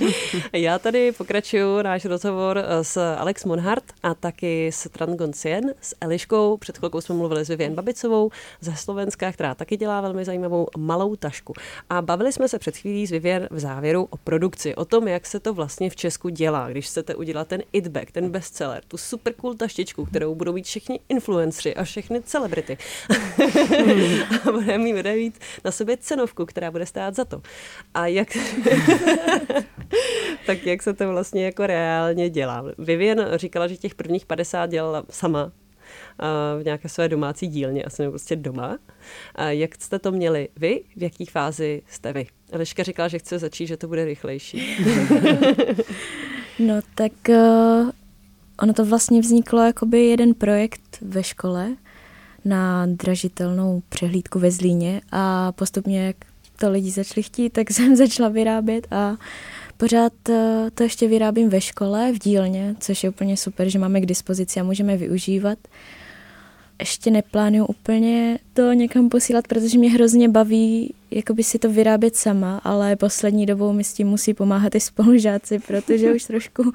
[0.52, 6.56] já tady pokračuju náš rozhovor s Alex Monhart a taky s Trangon Gocien s Eliškou.
[6.56, 8.30] Před chvilkou jsme mluvili s Vivien Babicovou
[8.60, 11.54] ze Slovenska, která taky dělá velmi zajímavou malou tašku.
[11.90, 15.26] A bavili jsme se před chvílí s Vivien v závěru o produkci, o tom, jak
[15.26, 19.32] se to vlastně v Česku dělá, když chcete udělat ten itback, ten bestseller, tu super
[19.32, 22.78] cool taštičku, kterou budou mít všichni influencři a všechny celebrity.
[24.48, 27.42] a budeme mít, mít na sobě cenovku, která bude stát za to.
[27.94, 28.28] A jak,
[30.46, 32.64] tak jak se to vlastně jako reálně dělá?
[32.78, 35.33] Vivien říkala, že těch prvních 50 dělala sama
[36.58, 38.78] v nějaké své domácí dílně, asi nebo prostě doma.
[39.48, 40.80] Jak jste to měli vy?
[40.96, 42.26] V jaký fázi jste vy?
[42.52, 44.76] Eliška říkala, že chce začít, že to bude rychlejší.
[46.58, 47.90] no tak uh,
[48.62, 51.76] ono to vlastně vzniklo jakoby jeden projekt ve škole
[52.44, 56.16] na dražitelnou přehlídku ve Zlíně a postupně, jak
[56.58, 59.16] to lidi začali chtít, tak jsem začala vyrábět a
[59.76, 64.00] pořád eh, to ještě vyrábím ve škole, v dílně, což je úplně super, že máme
[64.00, 65.58] k dispozici a můžeme využívat.
[66.80, 72.60] Ještě neplánuju úplně to někam posílat, protože mě hrozně baví jakoby si to vyrábět sama,
[72.64, 76.72] ale poslední dobou mi s tím musí pomáhat i spolužáci, protože už trošku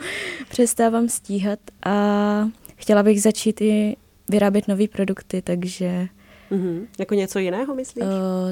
[0.49, 3.95] přestávám stíhat a chtěla bych začít i
[4.29, 6.07] vyrábět nové produkty, takže
[6.51, 6.87] Mm-hmm.
[6.99, 8.03] Jako něco jiného, myslíš?
[8.03, 8.11] Uh,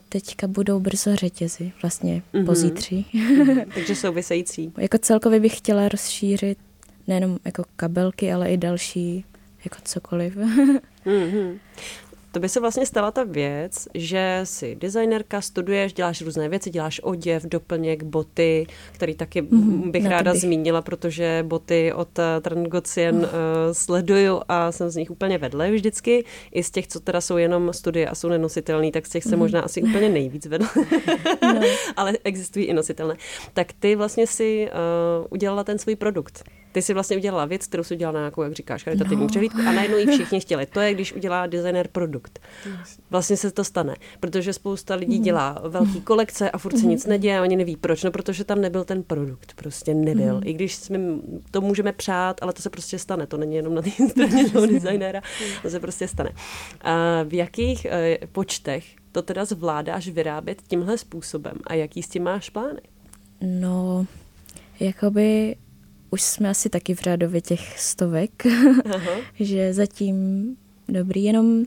[0.10, 2.46] teďka budou brzo řetězy, vlastně mm-hmm.
[2.46, 3.06] pozítří.
[3.14, 3.66] mm-hmm.
[3.74, 4.74] Takže související.
[4.78, 6.58] jako celkově bych chtěla rozšířit
[7.08, 9.26] nejenom jako kabelky, ale i další
[9.66, 10.36] jako cokoliv.
[11.06, 11.58] mm-hmm
[12.38, 17.02] to by se vlastně stala ta věc, že si designerka, studuješ, děláš různé věci, děláš
[17.04, 20.42] oděv, doplněk, boty, který taky mm, bych ráda bych.
[20.42, 23.22] zmínila, protože boty od eh, Trangocien mm.
[23.24, 23.30] uh,
[23.72, 26.26] sleduju a jsem z nich úplně vedle vždycky.
[26.52, 29.36] I z těch, co teda jsou jenom studie a jsou nenositelné, tak z těch se
[29.36, 29.40] mm.
[29.40, 30.68] možná asi úplně nejvíc vedle.
[31.42, 31.62] no.
[31.96, 33.16] Ale existují i nositelné.
[33.54, 36.44] Tak ty vlastně si uh, udělala ten svůj produkt.
[36.72, 39.28] Ty si vlastně udělala věc, kterou si udělala na nějakou, jak říkáš, charitativní no.
[39.28, 40.66] přehlídku a najednou ji všichni chtěli.
[40.66, 42.40] To je, když udělá designer produkt.
[43.10, 45.24] Vlastně se to stane, protože spousta lidí mhm.
[45.24, 47.10] dělá velký kolekce a furt se nic mhm.
[47.10, 50.34] neděje a oni neví proč, no protože tam nebyl ten produkt, prostě nebyl.
[50.34, 50.48] Mhm.
[50.48, 51.00] I když jsme
[51.52, 54.66] to můžeme přát, ale to se prostě stane, to není jenom na té straně toho
[54.66, 55.22] designéra,
[55.62, 56.32] to se prostě stane.
[56.82, 62.24] A v jakých e, počtech to teda zvládáš vyrábět tímhle způsobem a jaký s tím
[62.24, 62.82] máš plány?
[63.42, 64.06] No,
[64.80, 65.56] jakoby
[66.10, 68.44] už jsme asi taky v řádově těch stovek,
[69.40, 70.48] že zatím
[70.90, 71.66] dobrý, jenom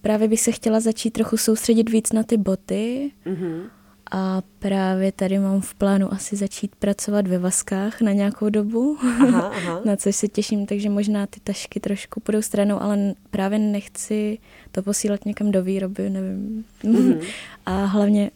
[0.00, 3.62] právě bych se chtěla začít trochu soustředit víc na ty boty mm-hmm.
[4.10, 9.40] a právě tady mám v plánu asi začít pracovat ve vaskách na nějakou dobu, aha,
[9.56, 9.80] aha.
[9.84, 14.38] na což se těším, takže možná ty tašky trošku půjdou stranou, ale právě nechci
[14.72, 16.64] to posílat někam do výroby, nevím.
[16.84, 17.20] Mm-hmm.
[17.66, 18.30] A hlavně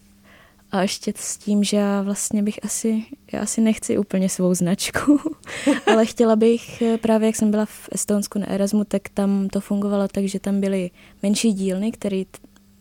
[0.74, 5.20] a ještě s tím, že já vlastně bych asi, já asi nechci úplně svou značku,
[5.87, 9.60] ale chtěla bych, eh, právě jak jsem byla v Estonsku na Erasmu, tak tam to
[9.60, 10.90] fungovalo tak, že tam byly
[11.22, 12.22] menší dílny, které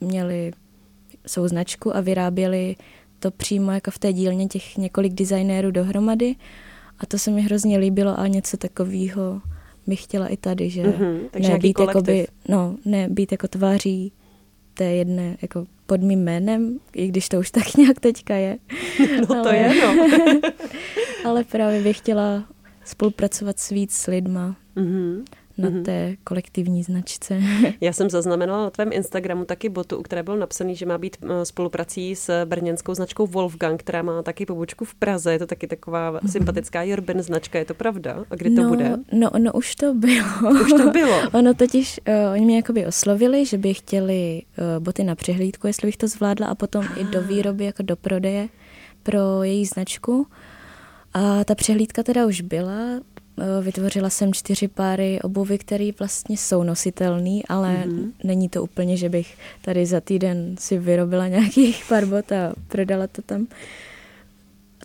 [0.01, 0.51] měly
[1.25, 2.75] svou značku a vyráběli
[3.19, 6.35] to přímo jako v té dílně těch několik designérů dohromady.
[6.99, 9.41] A to se mi hrozně líbilo a něco takového
[9.87, 14.11] bych chtěla i tady, že mm-hmm, ne být, jakoby, no, ne být jako tváří
[14.73, 18.57] té jedné jako pod mým jménem, i když to už tak nějak teďka je.
[19.19, 20.07] No to ale, je, no.
[21.29, 22.43] ale právě bych chtěla
[22.85, 24.55] spolupracovat s víc s lidma.
[24.77, 25.23] Mm-hmm
[25.57, 25.83] na mm-hmm.
[25.83, 27.41] té kolektivní značce.
[27.81, 31.17] Já jsem zaznamenala na tvém Instagramu taky botu, u které bylo napsaný, že má být
[31.23, 35.31] eh, spoluprací s brněnskou značkou Wolfgang, která má taky pobočku v Praze.
[35.31, 36.31] Je to taky taková mm-hmm.
[36.31, 38.25] sympatická Jorben značka, je to pravda?
[38.29, 38.97] A kdy no, to bude?
[39.11, 40.51] No, no už to bylo.
[40.63, 41.21] Už to bylo?
[41.33, 45.87] ono totiž, uh, oni mě jakoby oslovili, že by chtěli uh, boty na přehlídku, jestli
[45.87, 46.99] bych to zvládla a potom ah.
[46.99, 48.49] i do výroby, jako do prodeje
[49.03, 50.27] pro její značku.
[51.13, 52.99] A ta přehlídka teda už byla,
[53.61, 58.11] vytvořila jsem čtyři páry obuvy, které vlastně jsou nositelné, ale mm-hmm.
[58.23, 63.07] není to úplně, že bych tady za týden si vyrobila nějakých pár bot a prodala
[63.07, 63.47] to tam.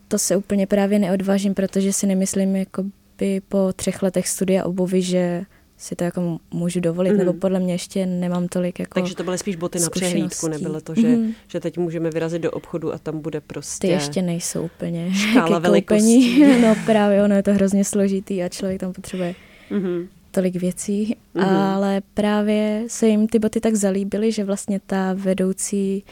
[0.08, 2.84] To se úplně právě neodvážím, protože si nemyslím, jako
[3.18, 5.42] by po třech letech studia obuvy, že
[5.78, 7.18] si to jako můžu dovolit, mm.
[7.18, 10.80] nebo podle mě ještě nemám tolik jako Takže to byly spíš boty na přehlídku, nebylo
[10.80, 11.32] to, že, mm.
[11.48, 13.86] že teď můžeme vyrazit do obchodu a tam bude prostě...
[13.86, 16.40] Ty ještě nejsou úplně škála velikostí.
[16.62, 19.34] no právě, ono je to hrozně složitý a člověk tam potřebuje
[19.70, 20.08] mm.
[20.30, 21.44] tolik věcí, mm.
[21.44, 26.04] ale právě se jim ty boty tak zalíbily, že vlastně ta vedoucí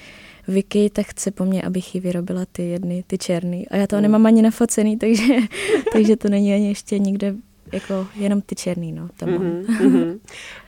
[0.48, 3.68] Vicky tak chce po mně, abych ji vyrobila ty jedny, ty černý.
[3.68, 4.02] A já to mm.
[4.02, 5.34] nemám ani nafocený, takže,
[5.92, 7.34] takže to není ani ještě nikde
[7.72, 10.18] jako jenom ty černý, no, tam mm-hmm, mm-hmm.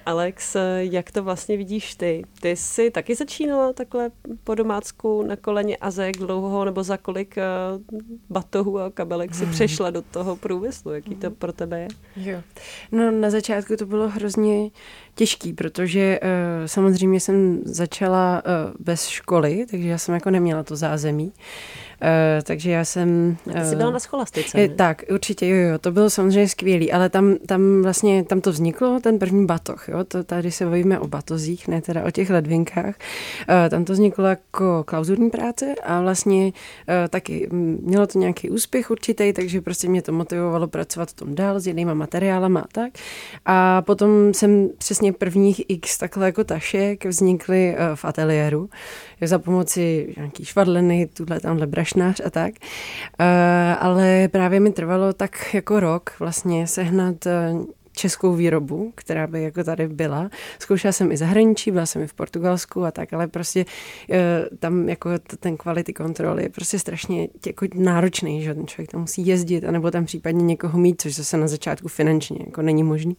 [0.06, 2.22] Alex, jak to vlastně vidíš ty?
[2.40, 4.10] Ty jsi taky začínala takhle
[4.44, 7.96] po domácku na koleně a za jak dlouho nebo za kolik uh,
[8.30, 10.92] batohů a kabelek si přešla do toho průmyslu?
[10.92, 11.88] Jaký to pro tebe je?
[12.16, 12.42] Jo.
[12.92, 14.70] No na začátku to bylo hrozně
[15.14, 16.28] těžký, protože uh,
[16.66, 21.26] samozřejmě jsem začala uh, bez školy, takže já jsem jako neměla to zázemí.
[21.26, 21.32] Uh,
[22.42, 23.36] takže já jsem...
[23.52, 27.08] Ty jsi byla na scholastice, je, Tak, určitě, jo, jo, to bylo samozřejmě skvělý, ale
[27.08, 31.06] tam, tam vlastně, tam to vzniklo, ten první batoh, jo, to tady se bavíme o
[31.06, 32.94] batozích, ne teda o těch ledvinkách.
[32.94, 36.52] Uh, tam to vzniklo jako klauzurní práce a vlastně
[37.10, 37.48] taky
[37.82, 41.66] mělo to nějaký úspěch určitý, takže prostě mě to motivovalo pracovat v tom dál s
[41.66, 42.92] jinýma materiálama a tak.
[43.46, 48.70] A potom jsem přesně prvních x takhle jako tašek vznikly v ateliéru,
[49.22, 52.54] za pomoci nějaký švadleny, tuhle tamhle brašnář a tak.
[53.20, 53.26] Uh,
[53.78, 57.64] ale právě mi trvalo tak jako rok vlastně sehnat uh,
[57.98, 60.30] českou výrobu, která by jako tady byla.
[60.58, 63.64] Zkoušela jsem i zahraničí, byla jsem i v Portugalsku a tak, ale prostě
[64.10, 69.00] e, tam jako ten quality control je prostě strašně jako náročný, že ten člověk tam
[69.00, 73.16] musí jezdit, anebo tam případně někoho mít, což zase na začátku finančně jako není možný.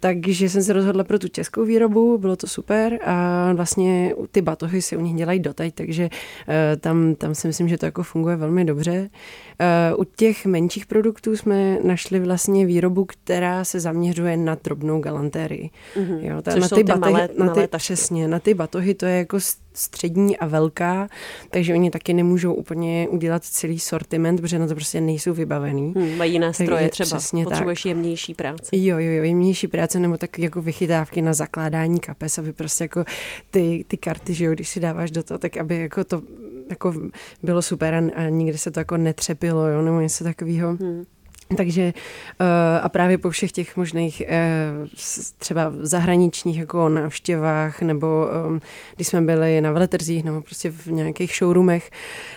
[0.00, 4.82] Takže jsem se rozhodla pro tu českou výrobu, bylo to super a vlastně ty batohy
[4.82, 6.10] si u nich dělají doteď, takže
[6.48, 9.10] e, tam, tam si myslím, že to jako funguje velmi dobře.
[9.58, 15.70] E, u těch menších produktů jsme našli vlastně výrobu, která se zaměřuje na drobnou galantérii.
[15.96, 16.18] Mm-hmm.
[16.20, 19.06] Jo, ta, na ty, ty batohy, malé, na ty, malé přesně, na ty batohy to
[19.06, 19.40] je jako
[19.76, 21.08] střední a velká,
[21.50, 25.92] takže oni taky nemůžou úplně udělat celý sortiment, protože na to prostě nejsou vybavený.
[25.96, 27.86] Hmm, mají jiné stroje třeba, přesně potřebuješ tak.
[27.86, 28.76] jemnější práce.
[28.76, 33.04] Jo, jo, jo, jemnější práce nebo tak jako vychytávky na zakládání kapes, aby prostě jako
[33.50, 36.22] ty, ty karty, že jo, když si dáváš do toho, tak aby jako to
[36.70, 36.94] jako
[37.42, 40.76] bylo super a, a nikdy se to jako netřepilo, jo, nebo něco takového.
[40.80, 41.04] Hmm.
[41.56, 41.82] Takže
[42.40, 44.72] eh, a právě po všech těch možných eh,
[45.38, 48.60] třeba zahraničních jako návštěvách nebo eh,
[48.96, 51.90] když jsme byli na veletrzích nebo prostě v nějakých showroomech,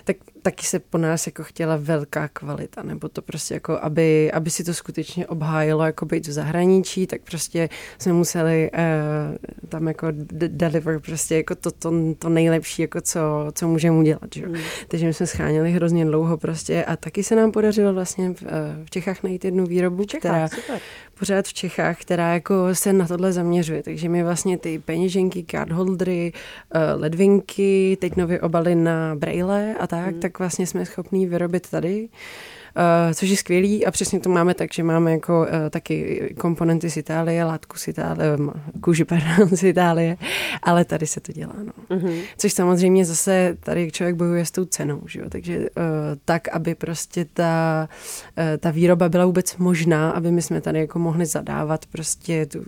[0.03, 4.49] tak taky se po nás jako chtěla velká kvalita, nebo to prostě jako, aby, aby
[4.49, 10.07] si to skutečně obhájilo jako být v zahraničí, tak prostě jsme museli uh, tam jako
[10.31, 13.19] deliver prostě jako to, to, to nejlepší, jako co,
[13.53, 14.47] co můžeme udělat, že?
[14.47, 14.55] Mm.
[14.87, 18.47] Takže my jsme schánili hrozně dlouho prostě a taky se nám podařilo vlastně v, uh,
[18.85, 20.79] v Čechách najít jednu výrobu, Čechách, která super.
[21.19, 26.33] Pořád v Čechách, která jako se na tohle zaměřuje, takže my vlastně ty peněženky, cardholdery,
[26.75, 30.19] uh, ledvinky, teď nově obaly na braille a tak, mm.
[30.19, 32.09] tak tak vlastně jsme schopní vyrobit tady.
[32.75, 36.89] Uh, což je skvělý a přesně to máme tak, že máme jako uh, taky komponenty
[36.89, 38.37] z Itálie, látku z Itálie,
[38.81, 40.17] kůži pardon, z Itálie,
[40.63, 41.55] ale tady se to dělá.
[41.63, 41.97] No.
[41.97, 42.21] Uh-huh.
[42.37, 45.25] Což samozřejmě zase tady člověk bojuje s tou cenou, že jo?
[45.29, 45.65] takže uh,
[46.25, 47.89] tak, aby prostě ta,
[48.37, 52.59] uh, ta výroba byla vůbec možná, aby my jsme tady jako mohli zadávat prostě tu,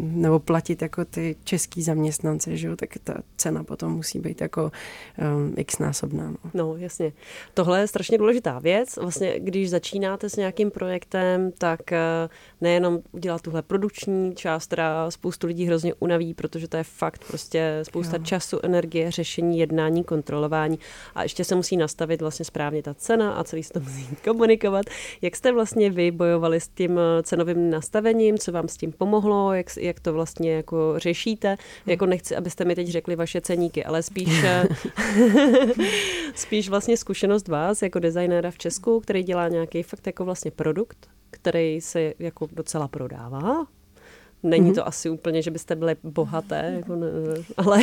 [0.00, 2.76] nebo platit jako ty český zaměstnance, že jo?
[2.76, 6.30] tak ta cena potom musí být jako um, x násobná.
[6.30, 6.36] No.
[6.54, 7.12] no jasně.
[7.54, 8.96] Tohle je strašně důležitá věc.
[8.96, 12.28] Vlastně když začínáte s nějakým projektem, tak eh,
[12.60, 17.80] nejenom udělat tuhle produkční část, která spoustu lidí hrozně unaví, protože to je fakt prostě
[17.82, 18.22] spousta jo.
[18.22, 20.78] času, energie, řešení, jednání, kontrolování
[21.14, 24.86] a ještě se musí nastavit vlastně správně ta cena a celý se to musí komunikovat.
[25.22, 29.52] Jak jste vlastně vy bojovali s tím eh, cenovým nastavením, co vám s tím pomohlo,
[29.52, 31.56] jak, jak to vlastně jako řešíte?
[31.86, 31.90] Hm.
[31.90, 34.68] Jako nechci, abyste mi teď řekli vaše ceníky, ale spíš, eh,
[36.34, 40.50] spíš vlastně zkušenost vás jako designéra v Česku, který dělá dělá nějaký fakt jako vlastně
[40.50, 43.66] produkt, který se jako docela prodává.
[44.42, 44.74] Není mm-hmm.
[44.74, 47.06] to asi úplně, že byste byli bohaté, jako ne,
[47.56, 47.80] ale,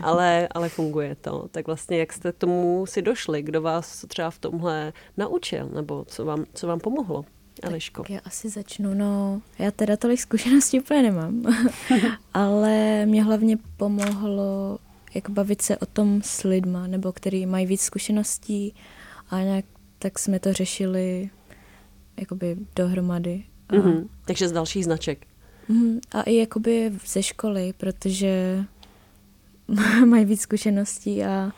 [0.00, 1.48] ale, ale funguje to.
[1.50, 3.42] Tak vlastně jak jste k tomu si došli?
[3.42, 5.68] Kdo vás třeba v tomhle naučil?
[5.74, 7.24] Nebo co vám, co vám pomohlo?
[7.62, 8.02] Eliško.
[8.02, 8.94] Tak já asi začnu.
[8.94, 11.42] No, já teda tolik zkušeností úplně nemám,
[12.34, 14.78] ale mě hlavně pomohlo
[15.14, 18.74] jak bavit se o tom s lidma, nebo který mají víc zkušeností
[19.30, 19.64] a nějak
[19.98, 21.30] tak jsme to řešili
[22.16, 23.44] jakoby dohromady.
[23.68, 23.72] A...
[23.72, 24.08] Mm-hmm.
[24.24, 25.26] Takže z dalších značek.
[25.68, 28.64] Mm, a i jakoby ze školy, protože
[30.04, 31.52] mají víc zkušeností a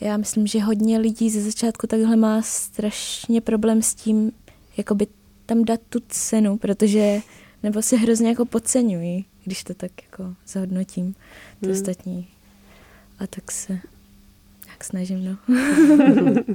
[0.00, 4.32] já myslím, že hodně lidí ze začátku takhle má strašně problém s tím,
[4.76, 5.06] jakoby
[5.46, 7.20] tam dát tu cenu, protože
[7.62, 11.14] nebo se hrozně jako podceňují, když to tak jako zhodnotím,
[11.60, 11.72] ty mm.
[11.72, 12.28] ostatní.
[13.18, 13.78] A tak se
[14.82, 15.36] tak snažím, no.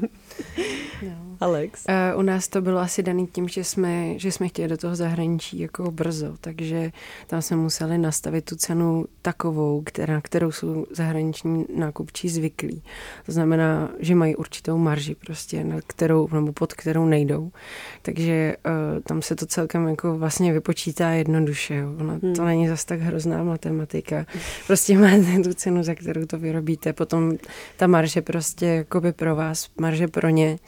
[1.02, 1.28] no.
[1.40, 1.86] Alex?
[2.14, 4.96] Uh, u nás to bylo asi daný tím, že jsme, že jsme chtěli do toho
[4.96, 6.92] zahraničí jako brzo, takže
[7.28, 12.84] tam jsme museli nastavit tu cenu takovou, která, kterou jsou zahraniční nákupčí zvyklí.
[13.26, 17.52] To znamená, že mají určitou marži prostě, na kterou, nebo pod kterou nejdou.
[18.02, 21.76] Takže uh, tam se to celkem jako vlastně vypočítá jednoduše.
[21.76, 21.96] Jo.
[22.00, 22.36] Ona, hmm.
[22.36, 24.26] To není zas tak hrozná matematika.
[24.68, 26.94] Prostě máte tu cenu, za kterou to vyrobíte.
[26.94, 27.34] Potom
[27.78, 30.60] ta marže prostě jako by pro vás, marže pro ně.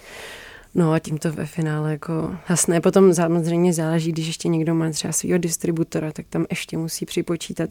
[0.75, 2.81] No a tím to ve finále jako hasné.
[2.81, 7.69] Potom samozřejmě záleží, když ještě někdo má třeba svého distributora, tak tam ještě musí připočítat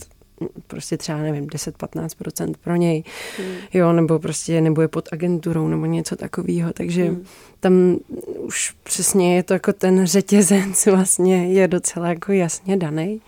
[0.66, 3.04] prostě třeba, nevím, 10-15% pro něj,
[3.38, 3.54] hmm.
[3.74, 7.24] jo, nebo prostě, nebo je pod agenturou, nebo něco takového, takže hmm.
[7.60, 7.96] tam
[8.38, 13.20] už přesně je to jako ten řetězec vlastně je docela jako jasně daný,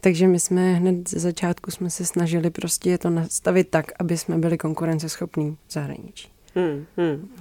[0.00, 4.38] takže my jsme hned ze začátku jsme se snažili prostě to nastavit tak, aby jsme
[4.38, 6.35] byli konkurenceschopní v zahraničí.
[6.56, 7.36] Hmm, hmm.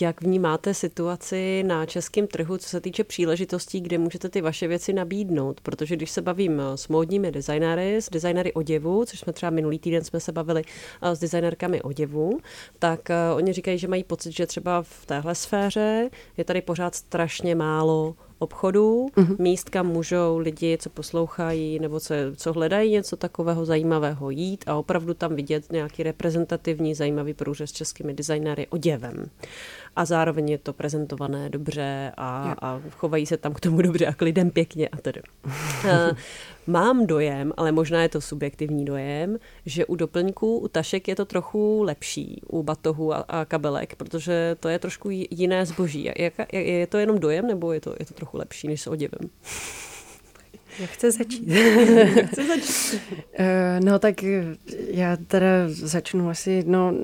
[0.00, 4.92] Jak vnímáte situaci na českém trhu, co se týče příležitostí, kde můžete ty vaše věci
[4.92, 5.60] nabídnout?
[5.60, 10.04] Protože když se bavím s módními designéry, s designéry oděvu, což jsme třeba minulý týden
[10.04, 10.62] jsme se bavili
[11.02, 12.38] s designérkami oděvu,
[12.78, 16.94] tak eh, oni říkají, že mají pocit, že třeba v téhle sféře je tady pořád
[16.94, 19.36] strašně málo obchodů, mm-hmm.
[19.38, 24.74] míst, kam můžou lidi, co poslouchají nebo co, co hledají něco takového zajímavého jít a
[24.74, 29.30] opravdu tam vidět nějaký reprezentativní zajímavý průřez s českými designéry oděvem
[29.96, 34.14] a zároveň je to prezentované dobře a, a chovají se tam k tomu dobře a
[34.14, 35.22] k lidem pěkně a tedy.
[35.84, 36.10] Eh,
[36.66, 41.24] mám dojem, ale možná je to subjektivní dojem, že u doplňků, u tašek je to
[41.24, 46.10] trochu lepší, u batohu a, a kabelek, protože to je trošku jiné zboží.
[46.18, 49.30] Jak, je to jenom dojem, nebo je to, je to trochu lepší než s oděvem?
[50.78, 51.48] Jak chce začít?
[52.26, 53.00] chce začít?
[53.38, 54.22] Eh, no tak
[54.88, 56.94] já teda začnu asi, no,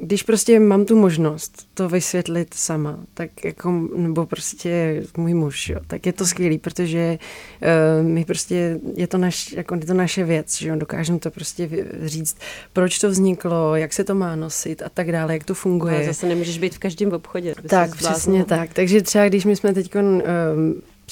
[0.00, 5.80] když prostě mám tu možnost to vysvětlit sama, tak jako, nebo prostě můj muž, jo,
[5.86, 7.18] tak je to skvělý, protože
[7.62, 11.30] uh, my prostě, je to, naš, jako, je to naše věc, že jo, dokážeme to
[11.30, 11.68] prostě
[12.04, 12.36] říct,
[12.72, 15.94] proč to vzniklo, jak se to má nosit a tak dále, jak to funguje.
[15.94, 17.54] Ale zase nemůžeš být v každém obchodě.
[17.68, 18.74] Tak, přesně tak.
[18.74, 20.22] Takže třeba, když my jsme teď um,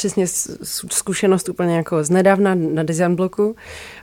[0.00, 0.26] přesně
[0.90, 3.56] zkušenost úplně jako z nedávna na design bloku.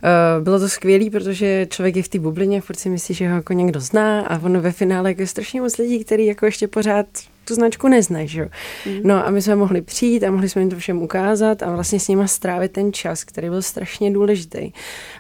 [0.04, 3.36] Eh, bylo to skvělé, protože člověk je v té bublině, furt si myslí, že ho
[3.36, 7.06] jako někdo zná a ono ve finále je strašně moc lidí, který jako ještě pořád
[7.46, 8.48] tu značku neznají, že jo.
[8.86, 9.00] Mm.
[9.04, 12.00] No a my jsme mohli přijít a mohli jsme jim to všem ukázat a vlastně
[12.00, 14.72] s nima strávit ten čas, který byl strašně důležitý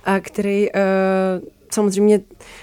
[0.05, 2.19] a který uh, samozřejmě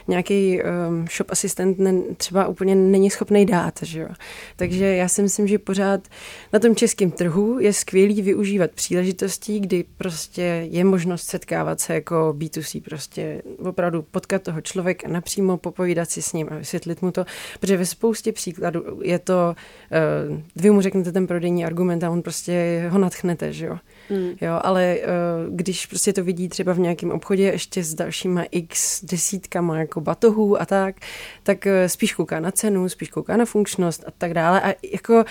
[0.08, 3.78] nějaký um, shop asistent ne, třeba úplně není schopný dát.
[3.82, 4.08] Že jo?
[4.56, 6.08] Takže já si myslím, že pořád
[6.52, 12.34] na tom českém trhu je skvělý využívat příležitostí, kdy prostě je možnost setkávat se jako
[12.38, 17.24] B2C, prostě opravdu potkat toho člověka napřímo, popovídat si s ním a vysvětlit mu to,
[17.60, 19.54] protože ve spoustě příkladů je to,
[20.28, 23.78] uh, vy mu řeknete ten prodejní argument a on prostě ho natchnete, že jo.
[24.10, 24.30] Mm.
[24.40, 29.04] Jo, ale uh, když prostě to vidí třeba v nějakém obchodě ještě s dalšíma x
[29.04, 30.96] desítkama jako batohů a tak,
[31.42, 35.24] tak uh, spíš kouká na cenu, spíš kouká na funkčnost a tak dále a jako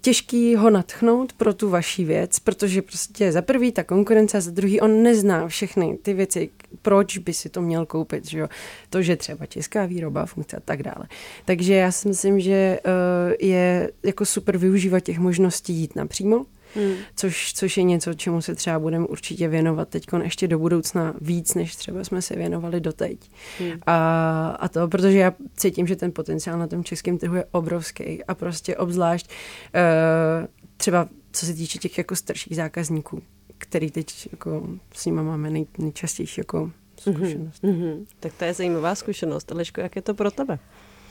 [0.00, 4.50] těžký ho natchnout pro tu vaši věc, protože prostě za prvý ta konkurence a za
[4.50, 6.50] druhý on nezná všechny ty věci,
[6.82, 8.48] proč by si to měl koupit, že jo?
[8.90, 11.08] To, že třeba česká výroba, funkce a tak dále.
[11.44, 16.44] Takže já si myslím, že uh, je jako super využívat těch možností jít napřímo,
[16.74, 16.94] Hmm.
[17.16, 21.54] Což, což je něco, čemu se třeba budeme určitě věnovat teď ještě do budoucna víc,
[21.54, 23.30] než třeba jsme se věnovali doteď.
[23.58, 23.72] Hmm.
[23.86, 28.24] A, a to, protože já cítím, že ten potenciál na tom českém trhu je obrovský
[28.24, 30.46] a prostě obzvlášť uh,
[30.76, 33.22] třeba co se týče těch jako starších zákazníků,
[33.58, 36.70] který teď jako s nimi máme nej, nejčastější jako
[37.00, 37.62] zkušenost.
[37.62, 38.06] Mm-hmm.
[38.20, 39.52] Tak to je zajímavá zkušenost.
[39.52, 40.58] Aleško, jak je to pro tebe?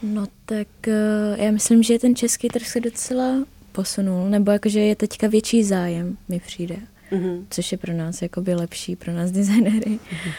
[0.04, 4.96] No tak uh, já myslím, že ten český trh se docela posunul, nebo jakože je
[4.96, 6.76] teďka větší zájem, mi přijde,
[7.12, 7.46] mm-hmm.
[7.50, 9.92] což je pro nás jakoby lepší, pro nás designéry.
[9.92, 10.32] Mm-hmm.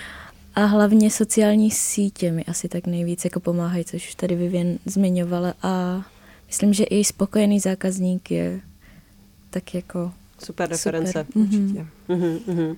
[0.55, 5.55] A hlavně sociální sítě mi asi tak nejvíc jako pomáhají, což už tady Vivian zmiňovala
[5.63, 6.03] a
[6.47, 8.61] myslím, že i spokojený zákazník je
[9.51, 10.13] tak jako
[10.45, 11.25] Super reference.
[11.27, 11.43] Super.
[11.43, 11.87] Určitě.
[12.09, 12.39] Mm-hmm.
[12.49, 12.77] Mm-hmm.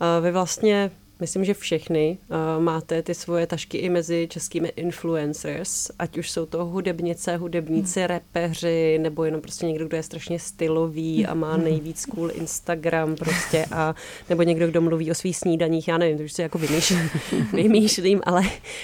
[0.00, 0.90] A vy vlastně
[1.20, 6.46] Myslím, že všechny uh, máte ty svoje tašky i mezi českými influencers, ať už jsou
[6.46, 8.06] to hudebnice, hudebníci, hmm.
[8.08, 13.66] repeři, nebo jenom prostě někdo, kdo je strašně stylový a má nejvíc cool Instagram prostě
[13.72, 13.94] a
[14.28, 17.10] nebo někdo, kdo mluví o svých snídaních, já nevím, to už si jako vymýšlím,
[17.52, 18.42] vymýšlím, ale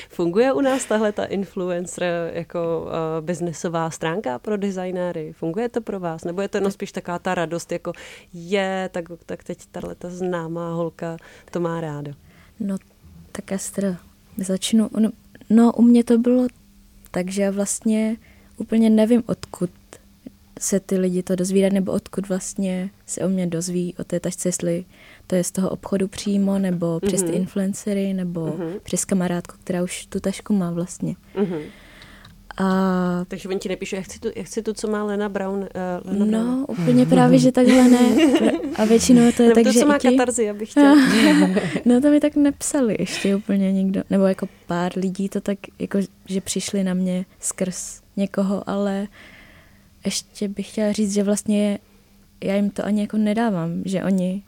[0.08, 5.32] funguje u nás tahle ta influencer jako uh, biznesová stránka pro designéry?
[5.32, 6.24] Funguje to pro vás?
[6.24, 7.92] Nebo je to jenom spíš taková ta radost, jako
[8.32, 11.16] je, tak, tak teď tahle ta známá holka
[11.50, 12.12] to má ráda?
[12.60, 12.76] No,
[13.32, 13.96] tak Ester,
[14.36, 14.90] začnu.
[15.00, 15.10] No,
[15.50, 16.46] no, u mě to bylo
[17.10, 18.16] tak, že já vlastně
[18.56, 19.70] úplně nevím, odkud
[20.60, 24.48] se ty lidi to dozvídat, nebo odkud vlastně se o mě dozví o té tašce,
[24.48, 24.84] jestli
[25.26, 27.36] to je z toho obchodu přímo, nebo přes ty Mhm.
[27.36, 28.72] influencery, nebo Mhm.
[28.82, 31.16] přes kamarádku, která už tu tašku má vlastně.
[31.36, 31.58] Mhm.
[32.56, 35.58] A Takže oni ti nepíšou, jak chci tu, jak chci tu co má Lena Brown.
[35.58, 35.66] Uh,
[36.04, 36.30] Lena Brown.
[36.30, 37.98] no, úplně právě, že takhle ne.
[38.76, 40.10] A většinou to je Nebo tak, to, že co má ti...
[40.10, 40.94] katarzy, abych chtěla.
[41.84, 44.02] No to mi tak nepsali ještě úplně nikdo.
[44.10, 49.08] Nebo jako pár lidí to tak, jako, že přišli na mě skrz někoho, ale
[50.04, 51.78] ještě bych chtěla říct, že vlastně
[52.44, 54.42] já jim to ani jako nedávám, že oni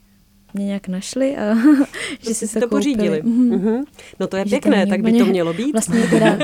[0.53, 1.55] mě nějak našli a
[2.19, 3.21] že si si to, to pořídili.
[3.23, 3.49] Mhm.
[3.49, 3.83] Mhm.
[4.19, 5.71] No to je Že pěkné, tak by to mělo být.
[5.71, 6.37] Vlastně teda,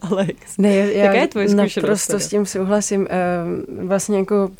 [0.00, 0.58] Alex.
[0.58, 3.06] Ne, já, Jaká je tvoje zkušenost naprosto s tím souhlasím.
[3.10, 4.50] Ehm, Vlastně jako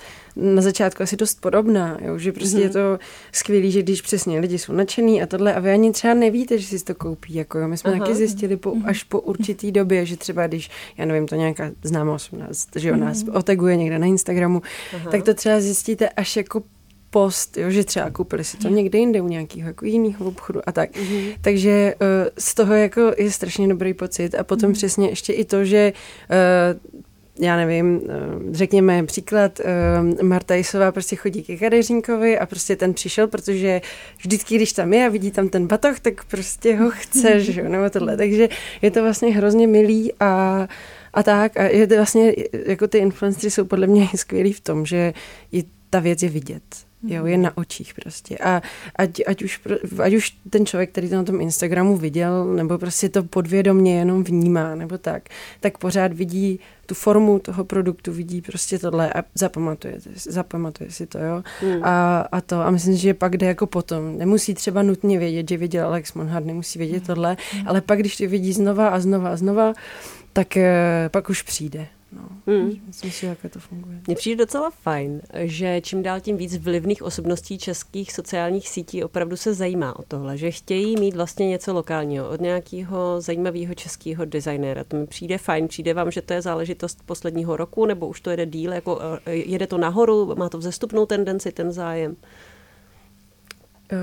[0.41, 2.63] na začátku asi dost podobná, jo, že prostě Mhm.
[2.63, 2.99] je to
[3.33, 6.67] skvělý, že když přesně lidi jsou nadšený a tohle a vy ani třeba nevíte, že
[6.79, 7.35] si to koupí.
[7.35, 7.69] Jako, jo.
[7.69, 7.99] My jsme Aha.
[8.01, 8.85] taky zjistili po, Mhm.
[8.87, 12.91] až po určitý době, že třeba když, já nevím, to nějaká známá osoba nás, že
[12.93, 13.01] Mhm.
[13.01, 14.63] jo, nás otaguje někde na Instagramu,
[14.97, 15.11] Aha.
[15.11, 16.63] tak to třeba zjistíte až jako
[17.11, 20.73] post, jo, že třeba koupili si to někde jinde u nějakého jako jiného obchodu a
[20.73, 20.97] tak.
[20.97, 21.21] Mhm.
[21.41, 22.07] Takže uh,
[22.39, 25.93] z toho jako je strašně dobrý pocit a potom přesně ještě i to, že
[26.73, 27.01] uh,
[27.41, 28.03] já nevím, uh,
[28.53, 33.81] řekněme příklad, uh, Marta Jisová prostě chodí ke kadeřínkovi a prostě ten přišel, protože
[34.19, 37.69] vždycky, když tam je a vidí tam ten batoh, tak prostě ho chce, že jo,
[37.69, 38.17] nebo tohle.
[38.17, 38.49] Takže
[38.83, 40.69] je to vlastně hrozně milý a
[41.15, 42.35] a tak, a je to vlastně,
[42.67, 45.13] jako ty influencery jsou podle mě skvělí v tom, že
[45.53, 46.90] je, ta věc je vidět.
[47.03, 48.39] Jo, je na očích prostě.
[48.39, 48.63] A
[48.97, 49.61] ať, ať, už,
[50.03, 54.25] ať už ten člověk, který to na tom Instagramu viděl, nebo prostě to podvědomně jenom
[54.25, 55.23] vnímá, nebo tak,
[55.61, 61.19] tak pořád vidí tu formu toho produktu, vidí prostě tohle a zapamatuje, zapamatuje si to,
[61.19, 61.43] jo.
[61.61, 61.85] Hmm.
[61.85, 64.19] A, a to, a myslím, že pak jde jako potom.
[64.19, 67.37] Nemusí třeba nutně vědět, že viděl Alex Monhard, nemusí vědět tohle,
[67.67, 69.73] ale pak, když to vidí znova a znova a znova,
[70.33, 71.87] tak eh, pak už přijde.
[72.13, 72.29] No.
[72.47, 72.71] Hmm.
[72.87, 74.01] Myslím si, jak to funguje.
[74.07, 79.37] Mně přijde docela fajn, že čím dál tím víc vlivných osobností českých sociálních sítí opravdu
[79.37, 84.85] se zajímá o tohle, že chtějí mít vlastně něco lokálního od nějakého zajímavého českého designéra.
[84.85, 85.69] To mi přijde fajn.
[85.69, 89.35] Přijde vám, že to je záležitost posledního roku, nebo už to jede díl, jako eh,
[89.35, 92.17] jede to nahoru, má to vzestupnou tendenci, ten zájem?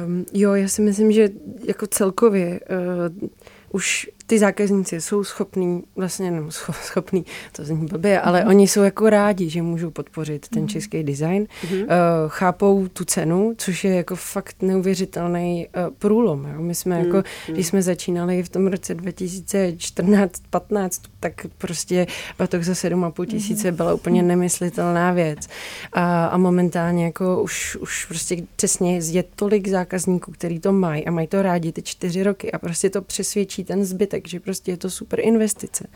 [0.06, 1.30] Um, jo, já si myslím, že
[1.68, 3.30] jako celkově uh,
[3.72, 8.50] už ty zákazníci jsou schopní, vlastně nebo scho- schopní, to zní blbě, ale Mhm.
[8.50, 11.48] oni jsou jako rádi, že můžou podpořit ten český design.
[11.64, 11.80] Mhm.
[11.82, 11.88] Uh,
[12.28, 16.46] chápou tu cenu, což je jako fakt neuvěřitelný uh, průlom.
[16.54, 16.62] Jo.
[16.62, 22.08] My jsme jako, když jsme začínali v tom roce 2014-15, tak prostě
[22.40, 25.48] batok za 7,5 tisíce byla úplně nemyslitelná věc.
[25.94, 31.12] A, a momentálně jako už, už prostě přesně je tolik zákazníků, který to mají a
[31.12, 34.78] mají to rádi ty čtyři roky a prostě to přesvědčí ten zbytek, že prostě je
[34.78, 35.88] to super investice.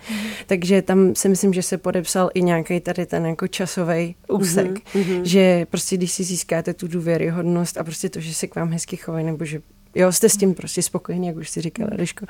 [0.48, 4.80] Takže tam si myslím, že se podepsal i nějaký tady ten jako časový úsek,
[5.24, 8.98] že prostě když si získáte tu důvěryhodnost a prostě to, že se k vám hezky
[8.98, 9.62] chovají, nebo že
[9.96, 12.26] jo, jste s tím prostě spokojení, jak už si říkala, Liško,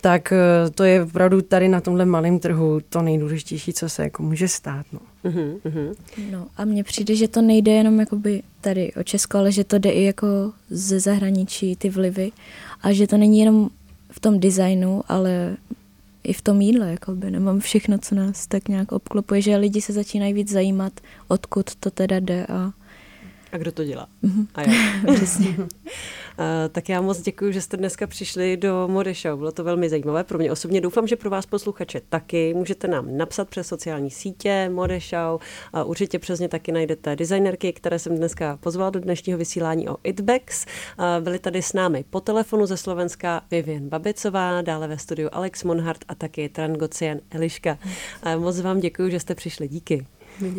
[0.00, 4.22] tak eh, to je opravdu tady na tomhle malém trhu to nejdůležitější, co se jako
[4.22, 4.86] může stát.
[4.92, 5.00] No.
[5.24, 5.94] Mhm, mhm.
[6.30, 9.78] no a mně přijde, že to nejde jenom jakoby tady o Česko, ale že to
[9.78, 10.26] jde i jako
[10.70, 12.30] ze zahraničí, ty vlivy
[12.82, 13.70] a že to není jenom
[14.10, 15.56] v tom designu, ale
[16.24, 19.92] i v tom jídle, jakoby, nebo všechno, co nás tak nějak obklopuje, že lidi se
[19.92, 20.92] začínají víc zajímat,
[21.28, 22.72] odkud to teda jde a
[23.52, 24.08] A kdo to dělá?
[24.22, 24.48] Mhm.
[24.54, 25.14] A jak?
[25.14, 25.56] přesně.
[26.38, 29.38] Uh, tak já moc děkuji, že jste dneska přišli do Mode Show.
[29.38, 30.80] Bylo to velmi zajímavé pro mě osobně.
[30.80, 32.54] Doufám, že pro vás posluchače taky.
[32.54, 35.40] Můžete nám napsat přes sociální sítě Mode Show.
[35.72, 39.96] A určitě přes ně taky najdete designerky, které jsem dneska pozvala do dnešního vysílání o
[40.04, 40.66] Itbex.
[40.98, 45.64] Uh, byli tady s námi po telefonu ze Slovenska Vivian Babicová, dále ve studiu Alex
[45.64, 47.78] Monhart a taky Tran Gocian Eliška.
[48.26, 49.68] Uh, moc vám děkuji, že jste přišli.
[49.68, 50.06] Díky.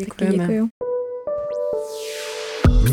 [0.08, 0.68] Taky děkuju.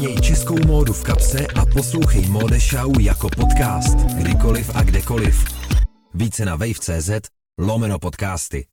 [0.08, 3.98] Měj českou módu v kapse a poslouchej Mode Show jako podcast.
[3.98, 5.46] Kdykoliv a kdekoliv.
[6.14, 7.10] Více na wave.cz
[7.60, 8.66] lomeno podcasty.